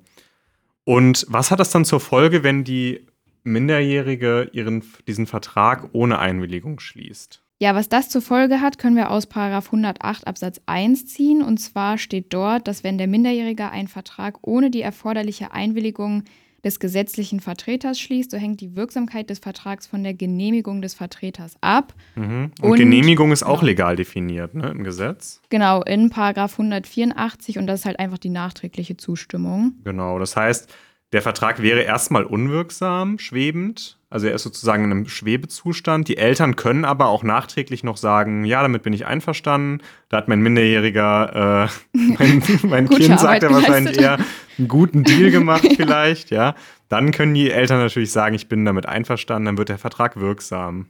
Und 0.85 1.27
was 1.29 1.51
hat 1.51 1.61
das 1.61 1.71
dann 1.71 1.85
zur 1.85 2.01
Folge, 2.01 2.43
wenn 2.43 2.65
die 2.65 3.07
Minderjährige 3.43 4.51
ihren, 4.53 4.83
diesen 5.07 5.27
Vertrag 5.27 5.91
ohne 5.93 6.19
Einwilligung 6.19 6.81
schließt? 6.81 7.43
Ja, 7.63 7.75
was 7.75 7.91
das 7.91 8.09
zur 8.09 8.23
Folge 8.23 8.63
hat, 8.63 8.79
können 8.79 8.97
wir 8.97 9.11
aus 9.11 9.29
108 9.31 10.27
Absatz 10.27 10.63
1 10.65 11.07
ziehen. 11.07 11.43
Und 11.43 11.59
zwar 11.59 11.99
steht 11.99 12.33
dort, 12.33 12.67
dass 12.67 12.85
wenn 12.85 12.97
der 12.97 13.07
Minderjährige 13.07 13.71
einen 13.71 13.89
Vertrag 13.89 14.39
ohne 14.41 14.71
die 14.71 14.81
erforderliche 14.81 15.53
Einwilligung 15.53 16.25
des 16.65 16.79
gesetzlichen 16.81 17.41
Vertreters 17.41 17.99
schließt, 17.99 18.31
so 18.31 18.37
hängt 18.37 18.61
die 18.61 18.77
Wirksamkeit 18.77 19.31
des 19.31 19.39
Vertrags 19.39 19.87
von 19.87 20.03
der 20.03 20.15
Genehmigung 20.15 20.83
des 20.83 20.95
Vertreters 20.95 21.55
ab. 21.61 21.95
Mhm. 22.17 22.53
Und, 22.61 22.71
und, 22.71 22.79
Genehmigung 22.79 23.33
ist 23.33 23.43
auch 23.43 23.61
genau. 23.61 23.71
legal 23.71 23.97
definiert 23.97 24.55
ne, 24.55 24.71
im 24.71 24.85
Gesetz. 24.85 25.41
Genau, 25.49 25.83
in 25.83 26.11
Paragraph 26.11 26.53
184 26.53 27.59
und 27.59 27.67
das 27.67 27.81
ist 27.81 27.87
halt 27.87 27.99
einfach 27.99 28.19
die 28.19 28.31
nachträgliche 28.31 28.97
Zustimmung. 28.97 29.75
Genau, 29.85 30.19
das 30.19 30.37
heißt, 30.37 30.73
der 31.13 31.23
Vertrag 31.23 31.61
wäre 31.61 31.81
erstmal 31.81 32.25
unwirksam, 32.25 33.19
schwebend. 33.19 33.99
Also 34.11 34.29
er 34.29 34.35
ist 34.35 34.43
sozusagen 34.43 34.85
in 34.85 34.91
einem 34.91 35.09
Schwebezustand. 35.09 36.07
Die 36.09 36.17
Eltern 36.17 36.57
können 36.57 36.85
aber 36.85 37.07
auch 37.07 37.23
nachträglich 37.23 37.83
noch 37.83 37.97
sagen, 37.97 38.45
ja, 38.45 38.63
damit 38.63 38.83
bin 38.83 38.93
ich 38.93 39.07
einverstanden. 39.07 39.83
Da 40.09 40.19
hat 40.19 40.29
mein 40.29 40.41
Minderjähriger, 40.41 41.69
äh, 41.93 41.99
mein, 42.19 42.43
mein 42.63 42.89
Kind 42.89 43.19
sagt 43.19 43.43
er 43.43 43.53
wahrscheinlich 43.53 43.99
eher, 43.99 44.19
einen 44.59 44.69
guten 44.69 45.03
Deal 45.05 45.31
gemacht 45.33 45.67
vielleicht, 45.77 46.31
ja. 46.31 46.55
Dann 46.89 47.13
können 47.13 47.35
die 47.35 47.51
Eltern 47.51 47.79
natürlich 47.79 48.13
sagen, 48.13 48.35
ich 48.35 48.49
bin 48.49 48.65
damit 48.65 48.87
einverstanden, 48.87 49.47
dann 49.47 49.59
wird 49.59 49.69
der 49.69 49.79
Vertrag 49.79 50.19
wirksam. 50.19 50.87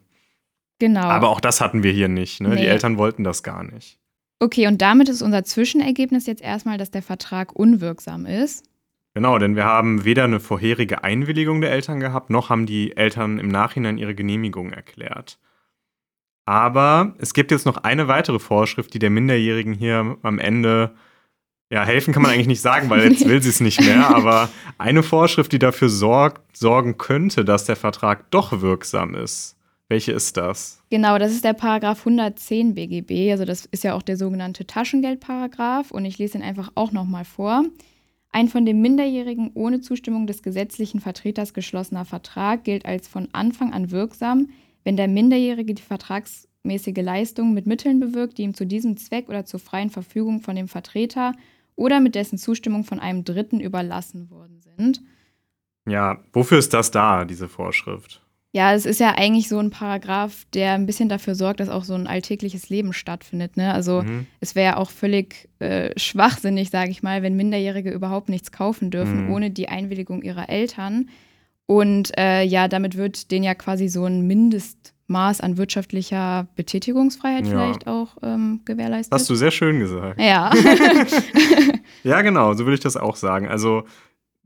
Genau. 0.79 1.03
Aber 1.03 1.29
auch 1.29 1.41
das 1.41 1.61
hatten 1.61 1.83
wir 1.83 1.93
hier 1.93 2.09
nicht. 2.09 2.41
Ne? 2.41 2.50
Nee. 2.50 2.62
Die 2.62 2.67
Eltern 2.67 2.97
wollten 2.99 3.23
das 3.23 3.43
gar 3.43 3.65
nicht. 3.65 3.99
Okay, 4.39 4.67
und 4.67 4.81
damit 4.81 5.11
ist 5.11 5.21
unser 5.21 5.45
Zwischenergebnis 5.45 6.27
jetzt 6.27 6.41
erstmal, 6.41 6.79
dass 6.79 6.91
der 6.91 7.03
Vertrag 7.03 7.55
unwirksam 7.55 8.25
ist. 8.25 8.65
Genau, 9.21 9.37
denn 9.37 9.55
wir 9.55 9.67
haben 9.67 10.07
weder 10.07 10.25
eine 10.25 10.41
vorherige 10.41 11.05
Einwilligung 11.05 11.61
der 11.61 11.73
Eltern 11.73 12.00
gehabt, 12.00 12.31
noch 12.31 12.49
haben 12.49 12.65
die 12.65 12.97
Eltern 12.97 13.39
im 13.39 13.49
Nachhinein 13.49 13.99
ihre 13.99 14.15
Genehmigung 14.15 14.73
erklärt. 14.73 15.39
Aber 16.47 17.15
es 17.19 17.35
gibt 17.35 17.50
jetzt 17.50 17.67
noch 17.67 17.77
eine 17.77 18.09
weitere 18.09 18.39
Vorschrift, 18.39 18.95
die 18.95 18.99
der 18.99 19.11
Minderjährigen 19.11 19.75
hier 19.75 20.17
am 20.23 20.39
Ende, 20.39 20.95
ja, 21.71 21.85
helfen 21.85 22.15
kann 22.15 22.23
man 22.23 22.33
eigentlich 22.33 22.47
nicht 22.47 22.62
sagen, 22.62 22.89
weil 22.89 23.03
jetzt 23.12 23.29
will 23.29 23.43
sie 23.43 23.50
es 23.50 23.61
nicht 23.61 23.83
mehr, 23.83 24.09
aber 24.17 24.49
eine 24.79 25.03
Vorschrift, 25.03 25.53
die 25.53 25.59
dafür 25.59 25.91
sorgt, 25.91 26.57
sorgen 26.57 26.97
könnte, 26.97 27.45
dass 27.45 27.67
der 27.67 27.77
Vertrag 27.77 28.31
doch 28.31 28.62
wirksam 28.62 29.15
ist. 29.15 29.55
Welche 29.91 30.12
ist 30.12 30.39
das? 30.39 30.83
Genau, 30.89 31.19
das 31.19 31.33
ist 31.33 31.45
der 31.45 31.53
Paragraph 31.53 31.99
110 31.99 32.75
BGB, 32.75 33.33
also 33.33 33.45
das 33.45 33.67
ist 33.67 33.85
ja 33.85 33.93
auch 33.93 34.03
der 34.03 34.17
sogenannte 34.17 34.67
Taschengeldparagraph 34.67 35.91
und 35.91 36.07
ich 36.07 36.17
lese 36.17 36.39
ihn 36.39 36.43
einfach 36.43 36.73
auch 36.75 36.93
nochmal 36.93 37.27
vor. 37.27 37.65
Ein 38.32 38.49
von 38.49 38.64
dem 38.64 38.80
Minderjährigen 38.80 39.50
ohne 39.54 39.80
Zustimmung 39.80 40.26
des 40.26 40.42
gesetzlichen 40.42 41.00
Vertreters 41.00 41.52
geschlossener 41.52 42.04
Vertrag 42.04 42.64
gilt 42.64 42.87
als 42.87 43.08
von 43.08 43.28
Anfang 43.32 43.72
an 43.72 43.90
wirksam, 43.90 44.50
wenn 44.84 44.96
der 44.96 45.08
Minderjährige 45.08 45.75
die 45.75 45.82
vertragsmäßige 45.82 47.02
Leistung 47.02 47.54
mit 47.54 47.66
Mitteln 47.66 47.99
bewirkt, 47.99 48.38
die 48.38 48.42
ihm 48.42 48.54
zu 48.54 48.66
diesem 48.66 48.96
Zweck 48.96 49.28
oder 49.28 49.44
zur 49.44 49.58
freien 49.58 49.90
Verfügung 49.90 50.40
von 50.40 50.54
dem 50.54 50.68
Vertreter 50.68 51.34
oder 51.75 51.99
mit 51.99 52.14
dessen 52.14 52.38
Zustimmung 52.38 52.84
von 52.84 53.00
einem 53.00 53.25
Dritten 53.25 53.58
überlassen 53.58 54.30
worden 54.30 54.60
sind. 54.60 55.02
Ja, 55.88 56.22
wofür 56.32 56.58
ist 56.58 56.72
das 56.72 56.90
da, 56.90 57.25
diese 57.25 57.49
Vorschrift? 57.49 58.22
Ja, 58.52 58.75
es 58.75 58.85
ist 58.85 58.99
ja 58.99 59.14
eigentlich 59.16 59.49
so 59.49 59.59
ein 59.59 59.71
Paragraph, 59.71 60.45
der 60.54 60.73
ein 60.73 60.87
bisschen 60.87 61.09
dafür 61.09 61.37
sorgt, 61.37 61.61
dass 61.61 61.69
auch 61.69 61.85
so 61.85 61.95
ein 61.95 62.09
alltägliches 62.09 62.69
Leben 62.69 62.92
stattfindet. 62.92 63.57
Ne? 63.57 63.73
Also 63.73 64.02
mhm. 64.02 64.26
es 64.40 64.57
wäre 64.57 64.73
ja 64.73 64.76
auch 64.76 64.90
völlig 64.90 65.49
äh, 65.61 65.97
schwachsinnig, 65.97 66.71
sage 66.71 66.90
ich 66.90 67.04
mal, 67.04 67.23
wenn 67.23 67.37
Minderjährige 67.37 67.92
überhaupt 67.92 68.28
nichts 68.28 68.50
kaufen 68.50 68.90
dürfen 68.90 69.26
mhm. 69.26 69.33
ohne 69.33 69.50
die 69.50 69.69
Einwilligung 69.69 70.23
ihrer 70.23 70.49
Eltern. 70.49 71.11
Und 71.66 72.11
äh, 72.19 72.42
ja, 72.42 72.66
damit 72.66 72.97
wird 72.97 73.30
denen 73.30 73.45
ja 73.45 73.54
quasi 73.54 73.87
so 73.87 74.04
ein 74.04 74.26
Mindestmaß 74.26 75.40
an 75.40 75.57
wirtschaftlicher 75.57 76.49
Betätigungsfreiheit 76.57 77.47
ja. 77.47 77.50
vielleicht 77.50 77.87
auch 77.87 78.16
ähm, 78.25 78.62
gewährleistet. 78.64 79.14
Hast 79.14 79.30
du 79.30 79.37
sehr 79.37 79.52
schön 79.52 79.78
gesagt. 79.78 80.21
Ja. 80.21 80.50
ja, 82.02 82.21
genau, 82.23 82.54
so 82.54 82.64
würde 82.64 82.75
ich 82.75 82.80
das 82.80 82.97
auch 82.97 83.14
sagen. 83.14 83.47
Also 83.47 83.85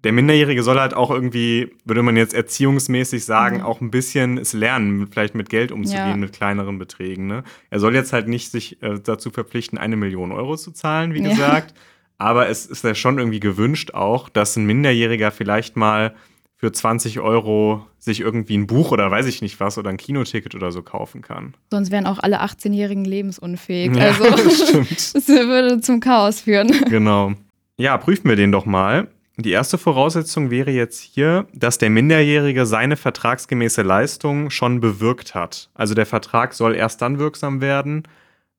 der 0.04 0.12
Minderjährige 0.12 0.62
soll 0.62 0.78
halt 0.78 0.94
auch 0.94 1.10
irgendwie, 1.10 1.72
würde 1.84 2.02
man 2.02 2.16
jetzt 2.16 2.34
erziehungsmäßig 2.34 3.24
sagen, 3.24 3.58
mhm. 3.58 3.62
auch 3.64 3.80
ein 3.80 3.90
bisschen 3.90 4.38
es 4.38 4.52
lernen, 4.52 5.08
vielleicht 5.10 5.34
mit 5.34 5.48
Geld 5.48 5.72
umzugehen, 5.72 6.08
ja. 6.08 6.16
mit 6.16 6.32
kleineren 6.32 6.78
Beträgen. 6.78 7.26
Ne? 7.26 7.42
Er 7.70 7.80
soll 7.80 7.94
jetzt 7.94 8.12
halt 8.12 8.28
nicht 8.28 8.50
sich 8.50 8.82
äh, 8.82 9.00
dazu 9.02 9.30
verpflichten, 9.30 9.78
eine 9.78 9.96
Million 9.96 10.30
Euro 10.30 10.56
zu 10.56 10.72
zahlen, 10.72 11.14
wie 11.14 11.22
ja. 11.22 11.30
gesagt. 11.30 11.74
Aber 12.18 12.48
es 12.48 12.66
ist 12.66 12.84
ja 12.84 12.94
schon 12.94 13.18
irgendwie 13.18 13.40
gewünscht 13.40 13.92
auch, 13.94 14.28
dass 14.28 14.56
ein 14.56 14.66
Minderjähriger 14.66 15.32
vielleicht 15.32 15.76
mal 15.76 16.14
für 16.56 16.70
20 16.70 17.20
Euro 17.20 17.86
sich 17.98 18.20
irgendwie 18.20 18.56
ein 18.56 18.66
Buch 18.66 18.92
oder 18.92 19.10
weiß 19.10 19.26
ich 19.26 19.42
nicht 19.42 19.58
was 19.58 19.78
oder 19.78 19.90
ein 19.90 19.96
Kinoticket 19.96 20.54
oder 20.54 20.70
so 20.70 20.82
kaufen 20.82 21.22
kann. 21.22 21.54
Sonst 21.70 21.90
wären 21.90 22.06
auch 22.06 22.18
alle 22.18 22.42
18-Jährigen 22.42 23.04
lebensunfähig. 23.04 23.96
Ja, 23.96 24.04
also 24.04 24.24
das, 24.30 24.68
stimmt. 24.68 24.90
das 25.14 25.28
würde 25.28 25.80
zum 25.80 26.00
Chaos 26.00 26.40
führen. 26.40 26.68
Genau. 26.88 27.32
Ja, 27.76 27.96
prüfen 27.96 28.28
wir 28.28 28.36
den 28.36 28.52
doch 28.52 28.66
mal. 28.66 29.08
Die 29.36 29.50
erste 29.50 29.78
Voraussetzung 29.78 30.50
wäre 30.50 30.70
jetzt 30.70 31.00
hier, 31.00 31.46
dass 31.52 31.78
der 31.78 31.90
Minderjährige 31.90 32.66
seine 32.66 32.96
vertragsgemäße 32.96 33.82
Leistung 33.82 34.50
schon 34.50 34.78
bewirkt 34.78 35.34
hat. 35.34 35.70
Also 35.74 35.94
der 35.94 36.06
Vertrag 36.06 36.54
soll 36.54 36.76
erst 36.76 37.02
dann 37.02 37.18
wirksam 37.18 37.60
werden, 37.60 38.04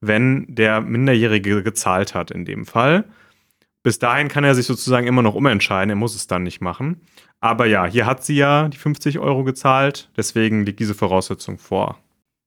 wenn 0.01 0.45
der 0.49 0.81
Minderjährige 0.81 1.63
gezahlt 1.63 2.13
hat 2.13 2.29
in 2.29 2.43
dem 2.43 2.65
Fall. 2.65 3.05
Bis 3.83 3.99
dahin 3.99 4.27
kann 4.27 4.43
er 4.43 4.53
sich 4.53 4.65
sozusagen 4.65 5.07
immer 5.07 5.21
noch 5.21 5.35
umentscheiden, 5.35 5.91
er 5.91 5.95
muss 5.95 6.15
es 6.15 6.27
dann 6.27 6.43
nicht 6.43 6.59
machen. 6.59 7.01
Aber 7.39 7.67
ja, 7.67 7.85
hier 7.85 8.05
hat 8.05 8.25
sie 8.25 8.35
ja 8.35 8.67
die 8.67 8.77
50 8.77 9.19
Euro 9.19 9.43
gezahlt, 9.43 10.09
deswegen 10.17 10.65
liegt 10.65 10.79
diese 10.79 10.95
Voraussetzung 10.95 11.57
vor. 11.57 11.99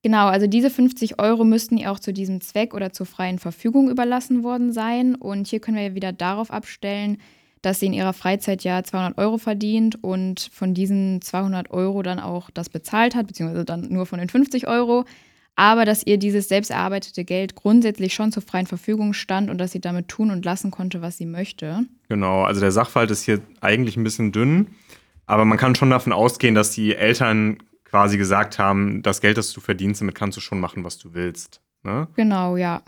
Genau, 0.03 0.27
also 0.27 0.47
diese 0.47 0.69
50 0.69 1.19
Euro 1.19 1.43
müssten 1.43 1.77
ihr 1.77 1.91
auch 1.91 1.99
zu 1.99 2.13
diesem 2.13 2.41
Zweck 2.41 2.73
oder 2.73 2.93
zur 2.93 3.05
freien 3.05 3.39
Verfügung 3.39 3.89
überlassen 3.89 4.43
worden 4.43 4.71
sein. 4.71 5.15
Und 5.15 5.47
hier 5.47 5.59
können 5.59 5.77
wir 5.77 5.83
ja 5.83 5.95
wieder 5.95 6.13
darauf 6.13 6.51
abstellen, 6.51 7.17
dass 7.61 7.79
sie 7.79 7.87
in 7.87 7.93
ihrer 7.93 8.13
Freizeit 8.13 8.63
ja 8.63 8.83
200 8.83 9.17
Euro 9.17 9.37
verdient 9.37 10.01
und 10.03 10.49
von 10.53 10.73
diesen 10.73 11.21
200 11.21 11.71
Euro 11.71 12.01
dann 12.03 12.19
auch 12.19 12.49
das 12.49 12.69
bezahlt 12.69 13.15
hat, 13.15 13.27
beziehungsweise 13.27 13.65
dann 13.65 13.89
nur 13.89 14.05
von 14.05 14.19
den 14.19 14.29
50 14.29 14.67
Euro, 14.67 15.05
aber 15.55 15.83
dass 15.83 16.05
ihr 16.05 16.17
dieses 16.17 16.47
selbst 16.47 16.71
erarbeitete 16.71 17.25
Geld 17.25 17.55
grundsätzlich 17.55 18.13
schon 18.13 18.31
zur 18.31 18.43
freien 18.43 18.65
Verfügung 18.65 19.13
stand 19.13 19.49
und 19.49 19.57
dass 19.57 19.73
sie 19.73 19.81
damit 19.81 20.07
tun 20.07 20.31
und 20.31 20.45
lassen 20.45 20.71
konnte, 20.71 21.01
was 21.01 21.17
sie 21.17 21.25
möchte. 21.25 21.85
Genau, 22.07 22.43
also 22.43 22.61
der 22.61 22.71
Sachverhalt 22.71 23.11
ist 23.11 23.23
hier 23.23 23.41
eigentlich 23.59 23.97
ein 23.97 24.03
bisschen 24.05 24.31
dünn, 24.31 24.67
aber 25.25 25.43
man 25.43 25.57
kann 25.57 25.75
schon 25.75 25.89
davon 25.89 26.13
ausgehen, 26.13 26.55
dass 26.55 26.71
die 26.71 26.95
Eltern 26.95 27.57
quasi 27.83 28.17
gesagt 28.17 28.57
haben, 28.57 29.01
das 29.01 29.19
Geld, 29.19 29.37
das 29.37 29.51
du 29.51 29.59
verdienst, 29.59 29.99
damit 29.99 30.15
kannst 30.15 30.37
du 30.37 30.41
schon 30.41 30.59
machen, 30.59 30.83
was 30.83 30.97
du 30.97 31.13
willst. 31.13 31.59
Ne? 31.83 32.07
Genau, 32.15 32.55
ja. 32.55 32.81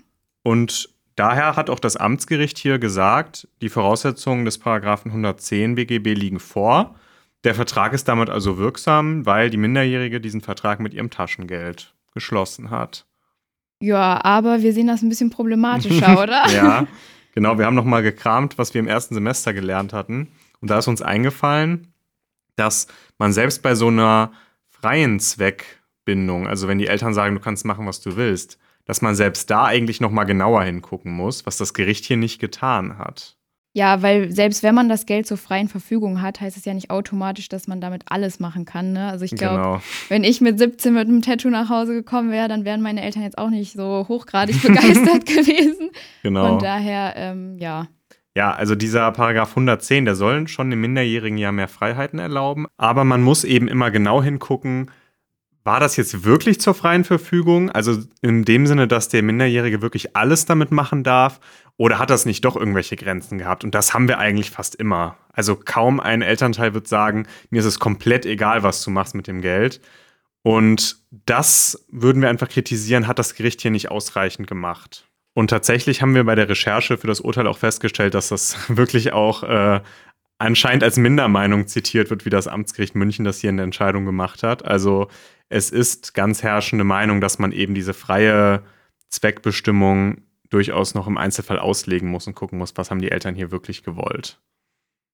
Und 0.43 0.89
Daher 1.15 1.56
hat 1.56 1.69
auch 1.69 1.80
das 1.80 1.97
Amtsgericht 1.97 2.58
hier 2.58 2.80
gesagt, 2.80 3.47
die 3.62 3.69
Voraussetzungen 3.69 4.45
des 4.45 4.58
Paragraphen 4.58 5.12
110 5.12 5.76
BGB 5.76 6.13
liegen 6.13 6.39
vor. 6.39 6.95
Der 7.43 7.56
Vertrag 7.56 7.93
ist 7.93 8.08
damit 8.08 8.30
also 8.30 8.58
wirksam, 8.58 9.26
weil 9.26 9.50
die 9.50 9.58
Minderjährige 9.58 10.21
diesen 10.21 10.41
Vertrag 10.41 10.80
mit 10.80 10.93
ihrem 10.93 11.10
Taschengeld 11.10 11.93
geschlossen 12.13 12.69
hat. 12.69 13.06
Ja, 13.82 14.24
aber 14.24 14.62
wir 14.62 14.74
sehen 14.74 14.88
das 14.88 15.02
ein 15.02 15.10
bisschen 15.10 15.32
problematischer, 15.32 16.19
oder? 16.21 16.47
ja, 16.50 16.88
genau. 17.34 17.58
Wir 17.58 17.65
haben 17.65 17.76
nochmal 17.76 18.04
gekramt, 18.04 18.58
was 18.58 18.74
wir 18.74 18.80
im 18.80 18.88
ersten 18.88 19.15
Semester 19.15 19.54
gelernt 19.54 19.91
hatten. 19.91 20.28
Und 20.62 20.69
da 20.69 20.78
ist 20.78 20.88
uns 20.88 21.02
eingefallen, 21.02 21.88
dass 22.56 22.88
man 23.17 23.34
selbst 23.34 23.63
bei 23.63 23.74
so 23.74 23.88
einer 23.88 24.32
freien 24.69 25.19
Zweckbindung, 25.19 26.47
also 26.47 26.67
wenn 26.67 26.78
die 26.78 26.88
Eltern 26.88 27.15
sagen, 27.15 27.36
du 27.36 27.41
kannst 27.41 27.65
machen, 27.65 27.88
was 27.88 28.02
du 28.02 28.15
willst, 28.15 28.60
dass 28.86 29.02
man 29.02 29.15
selbst 29.15 29.50
da 29.50 29.65
eigentlich 29.65 30.02
noch 30.02 30.12
mal 30.12 30.24
genauer 30.24 30.63
hingucken 30.63 31.12
muss, 31.12 31.46
was 31.46 31.58
das 31.58 31.74
Gericht 31.74 32.06
hier 32.06 32.17
nicht 32.17 32.39
getan 32.39 32.98
hat. 32.98 33.38
Ja, 33.74 34.02
weil 34.02 34.32
selbst 34.32 34.63
wenn 34.63 34.76
man 34.76 34.89
das 34.89 35.06
Geld 35.06 35.26
zur 35.28 35.38
freien 35.38 35.70
Verfügung 35.70 36.22
hat, 36.22 36.41
heißt 36.41 36.58
es 36.58 36.65
ja 36.65 36.74
nicht 36.74 36.89
automatisch, 36.89 37.48
dass 37.48 37.67
man 37.67 37.80
damit 37.80 38.04
alles 38.08 38.41
machen 38.41 38.65
kann. 38.65 38.91
Ne? 38.91 39.08
Also 39.08 39.24
ich 39.24 39.32
glaube, 39.32 39.56
genau. 39.56 39.82
wenn 40.10 40.26
ich 40.26 40.41
mit 40.41 40.60
17 40.60 40.94
mit 40.94 41.08
einem 41.08 41.22
Tattoo 41.22 41.50
nach 41.50 41.70
Hause 41.70 41.94
gekommen 41.94 42.32
wäre, 42.32 42.50
dann 42.50 42.65
wären 42.65 42.82
meine 42.82 43.02
Eltern 43.02 43.24
jetzt 43.24 43.38
auch 43.38 43.50
nicht 43.50 43.72
so 43.72 44.06
hochgradig 44.10 44.62
begeistert 44.62 45.26
gewesen. 45.26 45.91
Genau. 46.22 46.48
Von 46.50 46.60
daher, 46.60 47.13
ähm, 47.15 47.58
ja. 47.60 47.88
Ja, 48.36 48.54
also 48.54 48.76
dieser 48.76 49.10
Paragraph 49.12 49.52
110, 49.52 50.04
der 50.04 50.15
soll 50.15 50.50
schon 50.50 50.70
den 50.70 50.80
Minderjährigen 50.80 51.38
ja 51.38 51.54
mehr 51.54 51.67
Freiheiten 51.70 52.20
erlauben. 52.20 52.67
Aber 52.78 53.06
man 53.06 53.22
muss 53.22 53.46
eben 53.46 53.70
immer 53.70 53.89
genau 53.89 54.22
hingucken, 54.22 54.91
war 55.63 55.80
das 55.80 55.95
jetzt 55.95 56.24
wirklich 56.24 56.60
zur 56.60 56.74
freien 56.74 57.04
Verfügung? 57.04 57.69
Also 57.69 57.97
in 58.21 58.43
dem 58.45 58.65
Sinne, 58.67 58.88
dass 58.88 59.10
der 59.10 59.24
Minderjährige 59.24 59.82
wirklich 59.82 60.15
alles 60.15 60.45
damit 60.45 60.71
machen 60.71 61.04
darf? 61.04 61.39
Oder 61.78 62.00
hat 62.00 62.10
das 62.10 62.26
nicht 62.26 62.45
doch 62.45 62.56
irgendwelche 62.56 62.95
Grenzen 62.95 63.38
gehabt? 63.38 63.63
Und 63.63 63.74
das 63.74 63.93
haben 63.93 64.08
wir 64.08 64.19
eigentlich 64.19 64.52
fast 64.52 64.76
immer. 64.76 65.17
Also 65.34 65.56
kaum 65.56 66.00
ein 66.00 66.21
Elternteil 66.21 66.74
wird 66.74 66.88
sagen, 66.88 67.28
mir 67.50 67.60
ist 67.60 67.65
es 67.65 67.80
komplett 67.80 68.26
egal, 68.26 68.63
was 68.63 68.84
du 68.84 68.91
machst 68.91 69.15
mit 69.15 69.28
dem 69.28 69.41
Geld. 69.41 69.82
Und 70.43 70.97
das 71.12 71.86
würden 71.89 72.21
wir 72.21 72.30
einfach 72.30 72.50
kritisieren, 72.50 73.08
hat 73.08 73.19
das 73.19 73.36
Gericht 73.36 73.62
hier 73.62 73.71
nicht 73.71 73.91
ausreichend 73.91 74.47
gemacht. 74.47 75.08
Und 75.34 75.50
tatsächlich 75.50 76.02
haben 76.02 76.15
wir 76.15 76.24
bei 76.24 76.36
der 76.36 76.50
Recherche 76.50 76.97
für 76.97 77.08
das 77.08 77.21
Urteil 77.21 77.47
auch 77.47 77.58
festgestellt, 77.58 78.13
dass 78.13 78.30
das 78.30 78.58
wirklich 78.67 79.13
auch 79.13 79.43
äh, 79.43 79.82
anscheinend 80.41 80.84
als 80.84 80.97
Mindermeinung 80.97 81.67
zitiert 81.67 82.10
wird, 82.10 82.25
wie 82.25 82.32
das 82.32 82.47
Amtsgericht 82.47 82.95
München 82.95 83.23
das 83.23 83.39
hier 83.39 83.51
in 83.51 83.58
der 83.58 83.63
Entscheidung 83.63 84.06
gemacht 84.06 84.41
hat. 84.41 84.65
Also 84.65 85.08
es 85.49 85.69
ist 85.69 86.13
ganz 86.13 86.41
herrschende 86.41 86.84
Meinung, 86.84 87.21
dass 87.21 87.38
man 87.38 87.51
eben 87.51 87.75
diese 87.75 87.93
freie 87.93 88.63
Zweckbestimmung 89.10 90.23
durchaus 90.49 90.95
noch 90.95 91.08
im 91.08 91.17
Einzelfall 91.17 91.60
auslegen 91.60 92.10
muss 92.10 92.25
und 92.25 92.36
gucken 92.36 92.58
muss, 92.58 92.73
was 92.75 92.89
haben 92.89 93.01
die 93.01 93.12
Eltern 93.12 93.36
hier 93.36 93.51
wirklich 93.51 93.84
gewollt. 93.84 94.39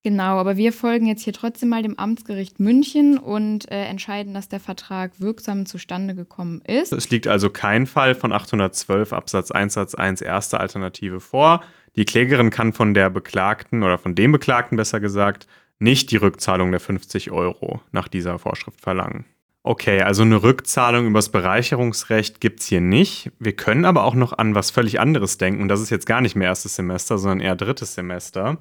Genau, 0.03 0.37
aber 0.37 0.55
wir 0.55 0.71
folgen 0.71 1.07
jetzt 1.07 1.23
hier 1.23 1.33
trotzdem 1.33 1.69
mal 1.69 1.83
dem 1.83 1.99
Amtsgericht 1.99 2.61
München 2.61 3.17
und 3.17 3.69
äh, 3.69 3.83
entscheiden, 3.83 4.33
dass 4.33 4.47
der 4.47 4.61
Vertrag 4.61 5.19
wirksam 5.19 5.65
zustande 5.65 6.15
gekommen 6.15 6.61
ist. 6.61 6.93
Es 6.93 7.09
liegt 7.09 7.27
also 7.27 7.49
kein 7.49 7.85
Fall 7.85 8.15
von 8.15 8.31
812 8.31 9.11
Absatz 9.11 9.51
1 9.51 9.73
Satz 9.73 9.95
1 9.95 10.21
erste 10.21 10.59
Alternative 10.61 11.19
vor. 11.19 11.61
Die 11.97 12.05
Klägerin 12.05 12.51
kann 12.51 12.73
von 12.73 12.93
der 12.93 13.09
Beklagten 13.09 13.83
oder 13.83 13.97
von 13.97 14.13
dem 14.13 14.31
Beklagten 14.31 14.77
besser 14.77 14.99
gesagt 14.99 15.47
nicht 15.79 16.11
die 16.11 16.17
Rückzahlung 16.17 16.71
der 16.71 16.79
50 16.79 17.31
Euro 17.31 17.81
nach 17.91 18.07
dieser 18.07 18.39
Vorschrift 18.39 18.81
verlangen. 18.81 19.25
Okay, 19.63 20.01
also 20.01 20.21
eine 20.21 20.41
Rückzahlung 20.41 21.07
übers 21.07 21.29
Bereicherungsrecht 21.29 22.39
gibt 22.39 22.61
es 22.61 22.67
hier 22.67 22.81
nicht. 22.81 23.31
Wir 23.37 23.53
können 23.53 23.83
aber 23.83 24.05
auch 24.05 24.15
noch 24.15 24.37
an 24.37 24.55
was 24.55 24.71
völlig 24.71 24.99
anderes 24.99 25.37
denken. 25.37 25.61
Und 25.61 25.67
das 25.67 25.81
ist 25.81 25.89
jetzt 25.89 26.05
gar 26.05 26.21
nicht 26.21 26.35
mehr 26.35 26.47
erstes 26.47 26.75
Semester, 26.75 27.17
sondern 27.17 27.41
eher 27.41 27.55
drittes 27.55 27.93
Semester. 27.93 28.59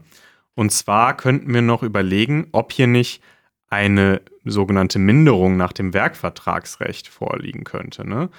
Und 0.55 0.72
zwar 0.72 1.16
könnten 1.16 1.55
wir 1.55 1.62
noch 1.62 1.83
überlegen, 1.83 2.49
ob 2.53 2.72
hier 2.72 2.87
nicht 2.87 3.22
eine 3.68 4.22
sogenannte 4.44 4.99
Minderung 4.99 5.57
nach 5.57 5.72
dem 5.72 5.94
Werkvertragsrecht 5.94 7.09
vorliegen 7.09 7.64
könnte. 7.64 8.09
Ne? 8.09 8.31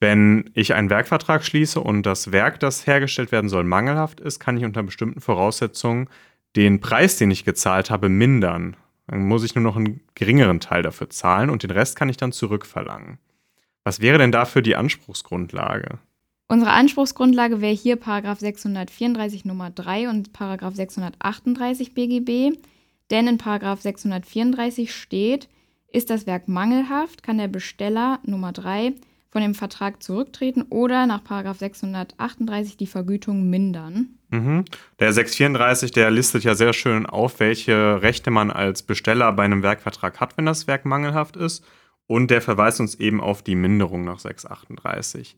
Wenn 0.00 0.50
ich 0.54 0.72
einen 0.72 0.88
Werkvertrag 0.88 1.44
schließe 1.44 1.78
und 1.78 2.04
das 2.04 2.32
Werk, 2.32 2.58
das 2.58 2.86
hergestellt 2.86 3.32
werden 3.32 3.50
soll, 3.50 3.64
mangelhaft 3.64 4.18
ist, 4.18 4.40
kann 4.40 4.56
ich 4.56 4.64
unter 4.64 4.82
bestimmten 4.82 5.20
Voraussetzungen 5.20 6.08
den 6.56 6.80
Preis, 6.80 7.18
den 7.18 7.30
ich 7.30 7.44
gezahlt 7.44 7.90
habe, 7.90 8.08
mindern. 8.08 8.76
Dann 9.06 9.28
muss 9.28 9.44
ich 9.44 9.54
nur 9.54 9.62
noch 9.62 9.76
einen 9.76 10.00
geringeren 10.14 10.58
Teil 10.58 10.82
dafür 10.82 11.10
zahlen 11.10 11.50
und 11.50 11.62
den 11.62 11.70
Rest 11.70 11.96
kann 11.96 12.08
ich 12.08 12.16
dann 12.16 12.32
zurückverlangen. 12.32 13.18
Was 13.84 14.00
wäre 14.00 14.18
denn 14.18 14.32
dafür 14.32 14.62
die 14.62 14.74
Anspruchsgrundlage? 14.74 15.98
Unsere 16.48 16.72
Anspruchsgrundlage 16.72 17.60
wäre 17.60 17.74
hier 17.74 17.96
Paragraph 17.96 18.40
634 18.40 19.44
Nummer 19.44 19.70
3 19.70 20.08
und 20.08 20.32
Paragraph 20.32 20.74
638 20.74 21.94
BGB. 21.94 22.56
Denn 23.10 23.26
in 23.26 23.38
Paragraph 23.38 23.82
634 23.82 24.94
steht, 24.94 25.48
ist 25.92 26.10
das 26.10 26.26
Werk 26.26 26.48
mangelhaft, 26.48 27.22
kann 27.22 27.38
der 27.38 27.48
Besteller 27.48 28.18
Nummer 28.24 28.52
3 28.52 28.94
von 29.30 29.42
dem 29.42 29.54
Vertrag 29.54 30.02
zurücktreten 30.02 30.62
oder 30.70 31.06
nach 31.06 31.22
Paragraph 31.22 31.58
638 31.58 32.76
die 32.76 32.86
Vergütung 32.86 33.48
mindern. 33.48 34.18
Mhm. 34.30 34.64
Der 34.98 35.12
634, 35.12 35.92
der 35.92 36.10
listet 36.10 36.44
ja 36.44 36.54
sehr 36.54 36.72
schön 36.72 37.06
auf, 37.06 37.40
welche 37.40 38.02
Rechte 38.02 38.30
man 38.30 38.50
als 38.50 38.82
Besteller 38.82 39.32
bei 39.32 39.44
einem 39.44 39.62
Werkvertrag 39.62 40.20
hat, 40.20 40.36
wenn 40.36 40.46
das 40.46 40.66
Werk 40.66 40.84
mangelhaft 40.84 41.36
ist. 41.36 41.64
Und 42.06 42.30
der 42.30 42.42
verweist 42.42 42.80
uns 42.80 42.96
eben 42.96 43.20
auf 43.20 43.42
die 43.42 43.54
Minderung 43.54 44.04
nach 44.04 44.18
638 44.18 45.36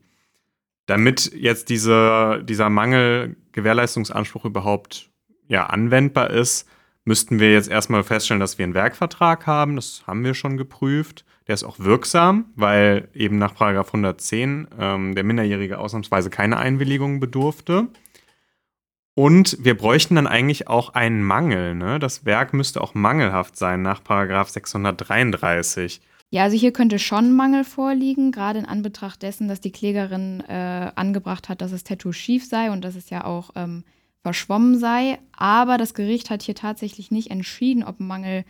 damit 0.85 1.31
jetzt 1.33 1.69
diese, 1.69 2.41
dieser 2.43 2.69
Mangel-Gewährleistungsanspruch 2.69 4.45
überhaupt 4.45 5.09
ja, 5.47 5.65
anwendbar 5.67 6.29
ist, 6.29 6.67
müssten 7.05 7.39
wir 7.39 7.51
jetzt 7.51 7.69
erstmal 7.69 8.03
feststellen, 8.03 8.39
dass 8.39 8.57
wir 8.57 8.63
einen 8.63 8.73
Werkvertrag 8.73 9.45
haben. 9.47 9.75
Das 9.75 10.03
haben 10.07 10.23
wir 10.23 10.33
schon 10.33 10.57
geprüft. 10.57 11.25
Der 11.47 11.55
ist 11.55 11.63
auch 11.63 11.79
wirksam, 11.79 12.45
weil 12.55 13.09
eben 13.13 13.37
nach 13.37 13.59
110 13.59 14.67
ähm, 14.79 15.15
der 15.15 15.23
Minderjährige 15.23 15.77
ausnahmsweise 15.77 16.29
keine 16.29 16.57
Einwilligung 16.57 17.19
bedurfte. 17.19 17.87
Und 19.15 19.57
wir 19.59 19.77
bräuchten 19.77 20.15
dann 20.15 20.27
eigentlich 20.27 20.67
auch 20.67 20.93
einen 20.93 21.21
Mangel. 21.23 21.75
Ne? 21.75 21.99
Das 21.99 22.25
Werk 22.25 22.53
müsste 22.53 22.81
auch 22.81 22.95
mangelhaft 22.95 23.57
sein 23.57 23.81
nach 23.81 24.01
633. 24.03 26.01
Ja, 26.31 26.43
also 26.43 26.57
hier 26.57 26.73
könnte 26.73 26.97
schon 26.97 27.35
Mangel 27.35 27.63
vorliegen, 27.63 28.31
gerade 28.31 28.57
in 28.57 28.65
Anbetracht 28.65 29.21
dessen, 29.21 29.47
dass 29.47 29.61
die 29.61 29.71
Klägerin 29.71 30.39
äh, 30.47 30.91
angebracht 30.95 31.47
hat, 31.47 31.61
dass 31.61 31.69
das 31.69 31.83
Tattoo 31.83 32.11
schief 32.11 32.47
sei 32.47 32.71
und 32.71 32.83
dass 32.83 32.95
es 32.95 33.11
ja 33.11 33.23
auch 33.23 33.51
ähm, 33.55 33.83
verschwommen 34.23 34.79
sei. 34.79 35.19
Aber 35.37 35.77
das 35.77 35.93
Gericht 35.93 36.29
hat 36.29 36.41
hier 36.41 36.55
tatsächlich 36.55 37.11
nicht 37.11 37.29
entschieden, 37.29 37.83
ob 37.83 37.99
Mangel 37.99 38.45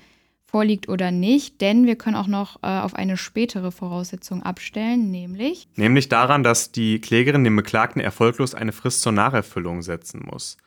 vorliegt 0.46 0.88
oder 0.88 1.10
nicht, 1.10 1.62
denn 1.62 1.88
wir 1.88 1.96
können 1.96 2.16
auch 2.16 2.28
noch 2.28 2.58
äh, 2.62 2.68
auf 2.68 2.94
eine 2.94 3.18
spätere 3.18 3.72
Voraussetzung 3.72 4.44
abstellen, 4.44 5.10
nämlich. 5.10 5.68
Nämlich 5.78 6.10
daran, 6.10 6.44
dass 6.44 6.72
die 6.72 7.02
Klägerin 7.02 7.44
dem 7.44 7.56
Beklagten 7.56 8.00
erfolglos 8.00 8.54
eine 8.54 8.72
Frist 8.72 9.02
zur 9.02 9.14
Nacherfüllung 9.14 9.82
setzen 9.82 10.22
muss. 10.32 10.58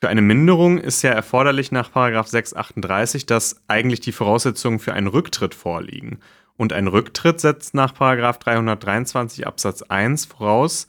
Für 0.00 0.08
eine 0.08 0.22
Minderung 0.22 0.78
ist 0.78 1.02
ja 1.02 1.10
erforderlich 1.10 1.72
nach 1.72 1.90
638, 1.92 3.26
dass 3.26 3.60
eigentlich 3.68 4.00
die 4.00 4.12
Voraussetzungen 4.12 4.78
für 4.78 4.94
einen 4.94 5.08
Rücktritt 5.08 5.54
vorliegen. 5.54 6.20
Und 6.56 6.72
ein 6.72 6.86
Rücktritt 6.86 7.38
setzt 7.40 7.74
nach 7.74 7.92
323 7.92 9.46
Absatz 9.46 9.82
1 9.82 10.24
voraus, 10.24 10.88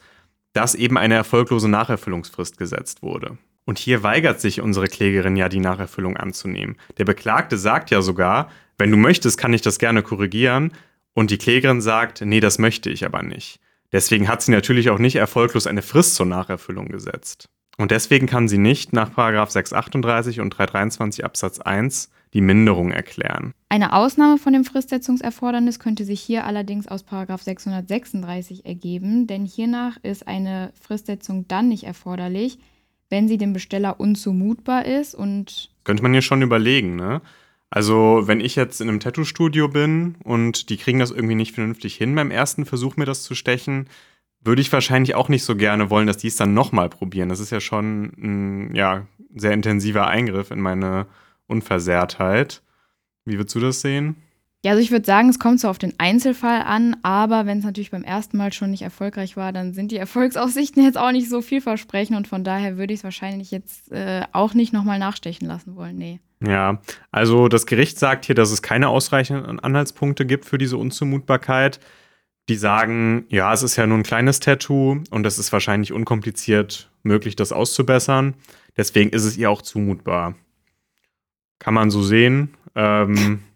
dass 0.53 0.75
eben 0.75 0.97
eine 0.97 1.15
erfolglose 1.15 1.67
Nacherfüllungsfrist 1.67 2.57
gesetzt 2.57 3.01
wurde. 3.01 3.37
Und 3.65 3.77
hier 3.77 4.03
weigert 4.03 4.41
sich 4.41 4.61
unsere 4.61 4.87
Klägerin 4.87 5.35
ja, 5.35 5.49
die 5.49 5.59
Nacherfüllung 5.59 6.17
anzunehmen. 6.17 6.77
Der 6.97 7.05
Beklagte 7.05 7.57
sagt 7.57 7.91
ja 7.91 8.01
sogar, 8.01 8.49
wenn 8.77 8.91
du 8.91 8.97
möchtest, 8.97 9.37
kann 9.37 9.53
ich 9.53 9.61
das 9.61 9.77
gerne 9.77 10.01
korrigieren. 10.01 10.71
Und 11.13 11.31
die 11.31 11.37
Klägerin 11.37 11.81
sagt, 11.81 12.21
nee, 12.21 12.39
das 12.39 12.59
möchte 12.59 12.89
ich 12.89 13.05
aber 13.05 13.21
nicht. 13.21 13.59
Deswegen 13.91 14.27
hat 14.27 14.41
sie 14.41 14.51
natürlich 14.51 14.89
auch 14.89 14.99
nicht 14.99 15.15
erfolglos 15.15 15.67
eine 15.67 15.81
Frist 15.81 16.15
zur 16.15 16.25
Nacherfüllung 16.25 16.87
gesetzt. 16.87 17.49
Und 17.77 17.91
deswegen 17.91 18.27
kann 18.27 18.47
sie 18.47 18.57
nicht 18.57 18.93
nach 18.93 19.09
638 19.15 20.41
und 20.41 20.49
323 20.51 21.23
Absatz 21.23 21.59
1 21.59 22.09
die 22.33 22.41
Minderung 22.41 22.91
erklären. 22.91 23.53
Eine 23.69 23.93
Ausnahme 23.93 24.37
von 24.37 24.53
dem 24.53 24.65
Fristsetzungserfordernis 24.65 25.79
könnte 25.79 26.05
sich 26.05 26.21
hier 26.21 26.45
allerdings 26.45 26.87
aus 26.87 27.05
636 27.09 28.65
ergeben, 28.65 29.27
denn 29.27 29.45
hiernach 29.45 29.97
ist 30.03 30.27
eine 30.27 30.71
Fristsetzung 30.79 31.47
dann 31.47 31.69
nicht 31.69 31.85
erforderlich, 31.85 32.59
wenn 33.09 33.27
sie 33.27 33.37
dem 33.37 33.53
Besteller 33.53 33.99
unzumutbar 33.99 34.85
ist 34.85 35.15
und. 35.15 35.71
Könnte 35.83 36.03
man 36.03 36.13
hier 36.13 36.21
schon 36.21 36.41
überlegen, 36.41 36.95
ne? 36.95 37.21
Also, 37.71 38.23
wenn 38.25 38.39
ich 38.39 38.55
jetzt 38.55 38.81
in 38.81 38.89
einem 38.89 38.99
Tattoo-Studio 38.99 39.67
bin 39.67 40.15
und 40.23 40.69
die 40.69 40.77
kriegen 40.77 40.99
das 40.99 41.11
irgendwie 41.11 41.35
nicht 41.35 41.53
vernünftig 41.53 41.95
hin 41.95 42.15
beim 42.15 42.31
ersten 42.31 42.65
Versuch, 42.65 42.97
mir 42.97 43.05
das 43.05 43.21
zu 43.21 43.35
stechen, 43.35 43.87
würde 44.41 44.61
ich 44.61 44.73
wahrscheinlich 44.73 45.15
auch 45.15 45.29
nicht 45.29 45.43
so 45.43 45.55
gerne 45.55 45.89
wollen, 45.89 46.07
dass 46.07 46.17
die 46.17 46.27
es 46.27 46.35
dann 46.35 46.53
nochmal 46.53 46.89
probieren. 46.89 47.29
Das 47.29 47.39
ist 47.39 47.51
ja 47.51 47.59
schon 47.59 48.11
ein 48.17 48.75
ja, 48.75 49.05
sehr 49.35 49.51
intensiver 49.51 50.07
Eingriff 50.07 50.49
in 50.49 50.61
meine 50.61 51.05
Unversehrtheit. 51.47 52.63
Wie 53.25 53.37
würdest 53.37 53.55
du 53.55 53.59
das 53.59 53.81
sehen? 53.81 54.15
Ja, 54.63 54.71
also 54.71 54.83
ich 54.83 54.91
würde 54.91 55.05
sagen, 55.05 55.29
es 55.29 55.39
kommt 55.39 55.61
so 55.61 55.69
auf 55.69 55.77
den 55.77 55.93
Einzelfall 55.99 56.63
an, 56.63 56.97
aber 57.01 57.45
wenn 57.45 57.59
es 57.59 57.63
natürlich 57.63 57.91
beim 57.91 58.03
ersten 58.03 58.35
Mal 58.35 58.51
schon 58.51 58.71
nicht 58.71 58.81
erfolgreich 58.81 59.37
war, 59.37 59.53
dann 59.53 59.73
sind 59.73 59.91
die 59.91 59.97
Erfolgsaussichten 59.97 60.83
jetzt 60.83 60.97
auch 60.97 61.11
nicht 61.13 61.29
so 61.29 61.41
vielversprechend 61.41 62.17
und 62.17 62.27
von 62.27 62.43
daher 62.43 62.77
würde 62.77 62.93
ich 62.93 62.99
es 62.99 63.03
wahrscheinlich 63.05 63.51
jetzt 63.51 63.89
äh, 63.91 64.23
auch 64.33 64.53
nicht 64.53 64.73
nochmal 64.73 64.99
nachstechen 64.99 65.47
lassen 65.47 65.77
wollen. 65.77 65.97
Nee. 65.97 66.19
Ja, 66.45 66.81
also 67.11 67.47
das 67.47 67.65
Gericht 67.65 67.99
sagt 67.99 68.25
hier, 68.25 68.35
dass 68.35 68.51
es 68.51 68.61
keine 68.61 68.89
ausreichenden 68.89 69.59
Anhaltspunkte 69.59 70.25
gibt 70.25 70.45
für 70.45 70.57
diese 70.57 70.77
Unzumutbarkeit. 70.77 71.79
Die 72.49 72.55
sagen, 72.55 73.25
ja, 73.29 73.53
es 73.53 73.63
ist 73.63 73.75
ja 73.75 73.85
nur 73.85 73.97
ein 73.97 74.03
kleines 74.03 74.39
Tattoo 74.39 75.03
und 75.11 75.25
es 75.25 75.37
ist 75.37 75.53
wahrscheinlich 75.53 75.93
unkompliziert 75.93 76.89
möglich, 77.03 77.35
das 77.35 77.53
auszubessern. 77.53 78.33
Deswegen 78.75 79.11
ist 79.11 79.23
es 79.23 79.37
ihr 79.37 79.49
auch 79.51 79.61
zumutbar. 79.61 80.35
Kann 81.59 81.73
man 81.73 81.91
so 81.91 82.01
sehen. 82.01 82.55
Ähm, 82.75 83.43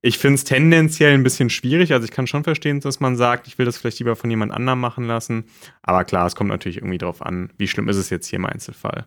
ich 0.00 0.18
finde 0.18 0.36
es 0.36 0.44
tendenziell 0.44 1.14
ein 1.14 1.22
bisschen 1.22 1.50
schwierig. 1.50 1.92
Also 1.92 2.04
ich 2.04 2.10
kann 2.10 2.26
schon 2.26 2.44
verstehen, 2.44 2.80
dass 2.80 3.00
man 3.00 3.16
sagt, 3.16 3.46
ich 3.46 3.58
will 3.58 3.66
das 3.66 3.78
vielleicht 3.78 3.98
lieber 3.98 4.16
von 4.16 4.30
jemand 4.30 4.52
anderem 4.52 4.80
machen 4.80 5.04
lassen. 5.04 5.44
Aber 5.82 6.04
klar, 6.04 6.26
es 6.26 6.36
kommt 6.36 6.50
natürlich 6.50 6.78
irgendwie 6.78 6.98
darauf 6.98 7.22
an, 7.22 7.50
wie 7.58 7.68
schlimm 7.68 7.88
ist 7.88 7.96
es 7.96 8.10
jetzt 8.10 8.26
hier 8.26 8.38
im 8.38 8.46
Einzelfall. 8.46 9.06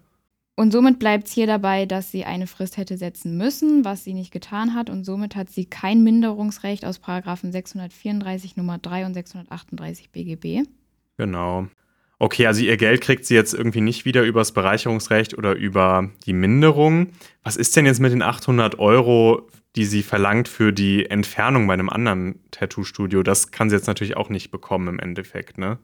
Und 0.55 0.71
somit 0.71 0.99
bleibt 0.99 1.27
es 1.27 1.33
hier 1.33 1.47
dabei, 1.47 1.85
dass 1.85 2.11
sie 2.11 2.25
eine 2.25 2.45
Frist 2.45 2.77
hätte 2.77 2.97
setzen 2.97 3.37
müssen, 3.37 3.85
was 3.85 4.03
sie 4.03 4.13
nicht 4.13 4.31
getan 4.31 4.75
hat. 4.75 4.89
Und 4.89 5.05
somit 5.05 5.35
hat 5.35 5.49
sie 5.49 5.65
kein 5.65 6.03
Minderungsrecht 6.03 6.85
aus 6.85 6.99
Paragraphen 6.99 7.51
634 7.51 8.57
Nummer 8.57 8.77
3 8.77 9.05
und 9.05 9.13
638 9.13 10.11
BGB. 10.11 10.67
Genau. 11.17 11.67
Okay, 12.19 12.45
also 12.45 12.61
ihr 12.61 12.77
Geld 12.77 13.01
kriegt 13.01 13.25
sie 13.25 13.33
jetzt 13.33 13.53
irgendwie 13.53 13.81
nicht 13.81 14.05
wieder 14.05 14.23
übers 14.23 14.51
Bereicherungsrecht 14.51 15.35
oder 15.35 15.55
über 15.55 16.11
die 16.25 16.33
Minderung. 16.33 17.07
Was 17.41 17.57
ist 17.57 17.75
denn 17.75 17.87
jetzt 17.87 17.99
mit 17.99 18.11
den 18.11 18.21
800 18.21 18.77
Euro, 18.77 19.47
die 19.75 19.85
sie 19.85 20.03
verlangt 20.03 20.47
für 20.47 20.73
die 20.73 21.09
Entfernung 21.09 21.67
bei 21.67 21.73
einem 21.73 21.89
anderen 21.89 22.39
Tattoo-Studio? 22.51 23.23
Das 23.23 23.51
kann 23.51 23.69
sie 23.69 23.75
jetzt 23.75 23.87
natürlich 23.87 24.17
auch 24.17 24.29
nicht 24.29 24.51
bekommen 24.51 24.87
im 24.87 24.99
Endeffekt, 24.99 25.57
ne? 25.57 25.79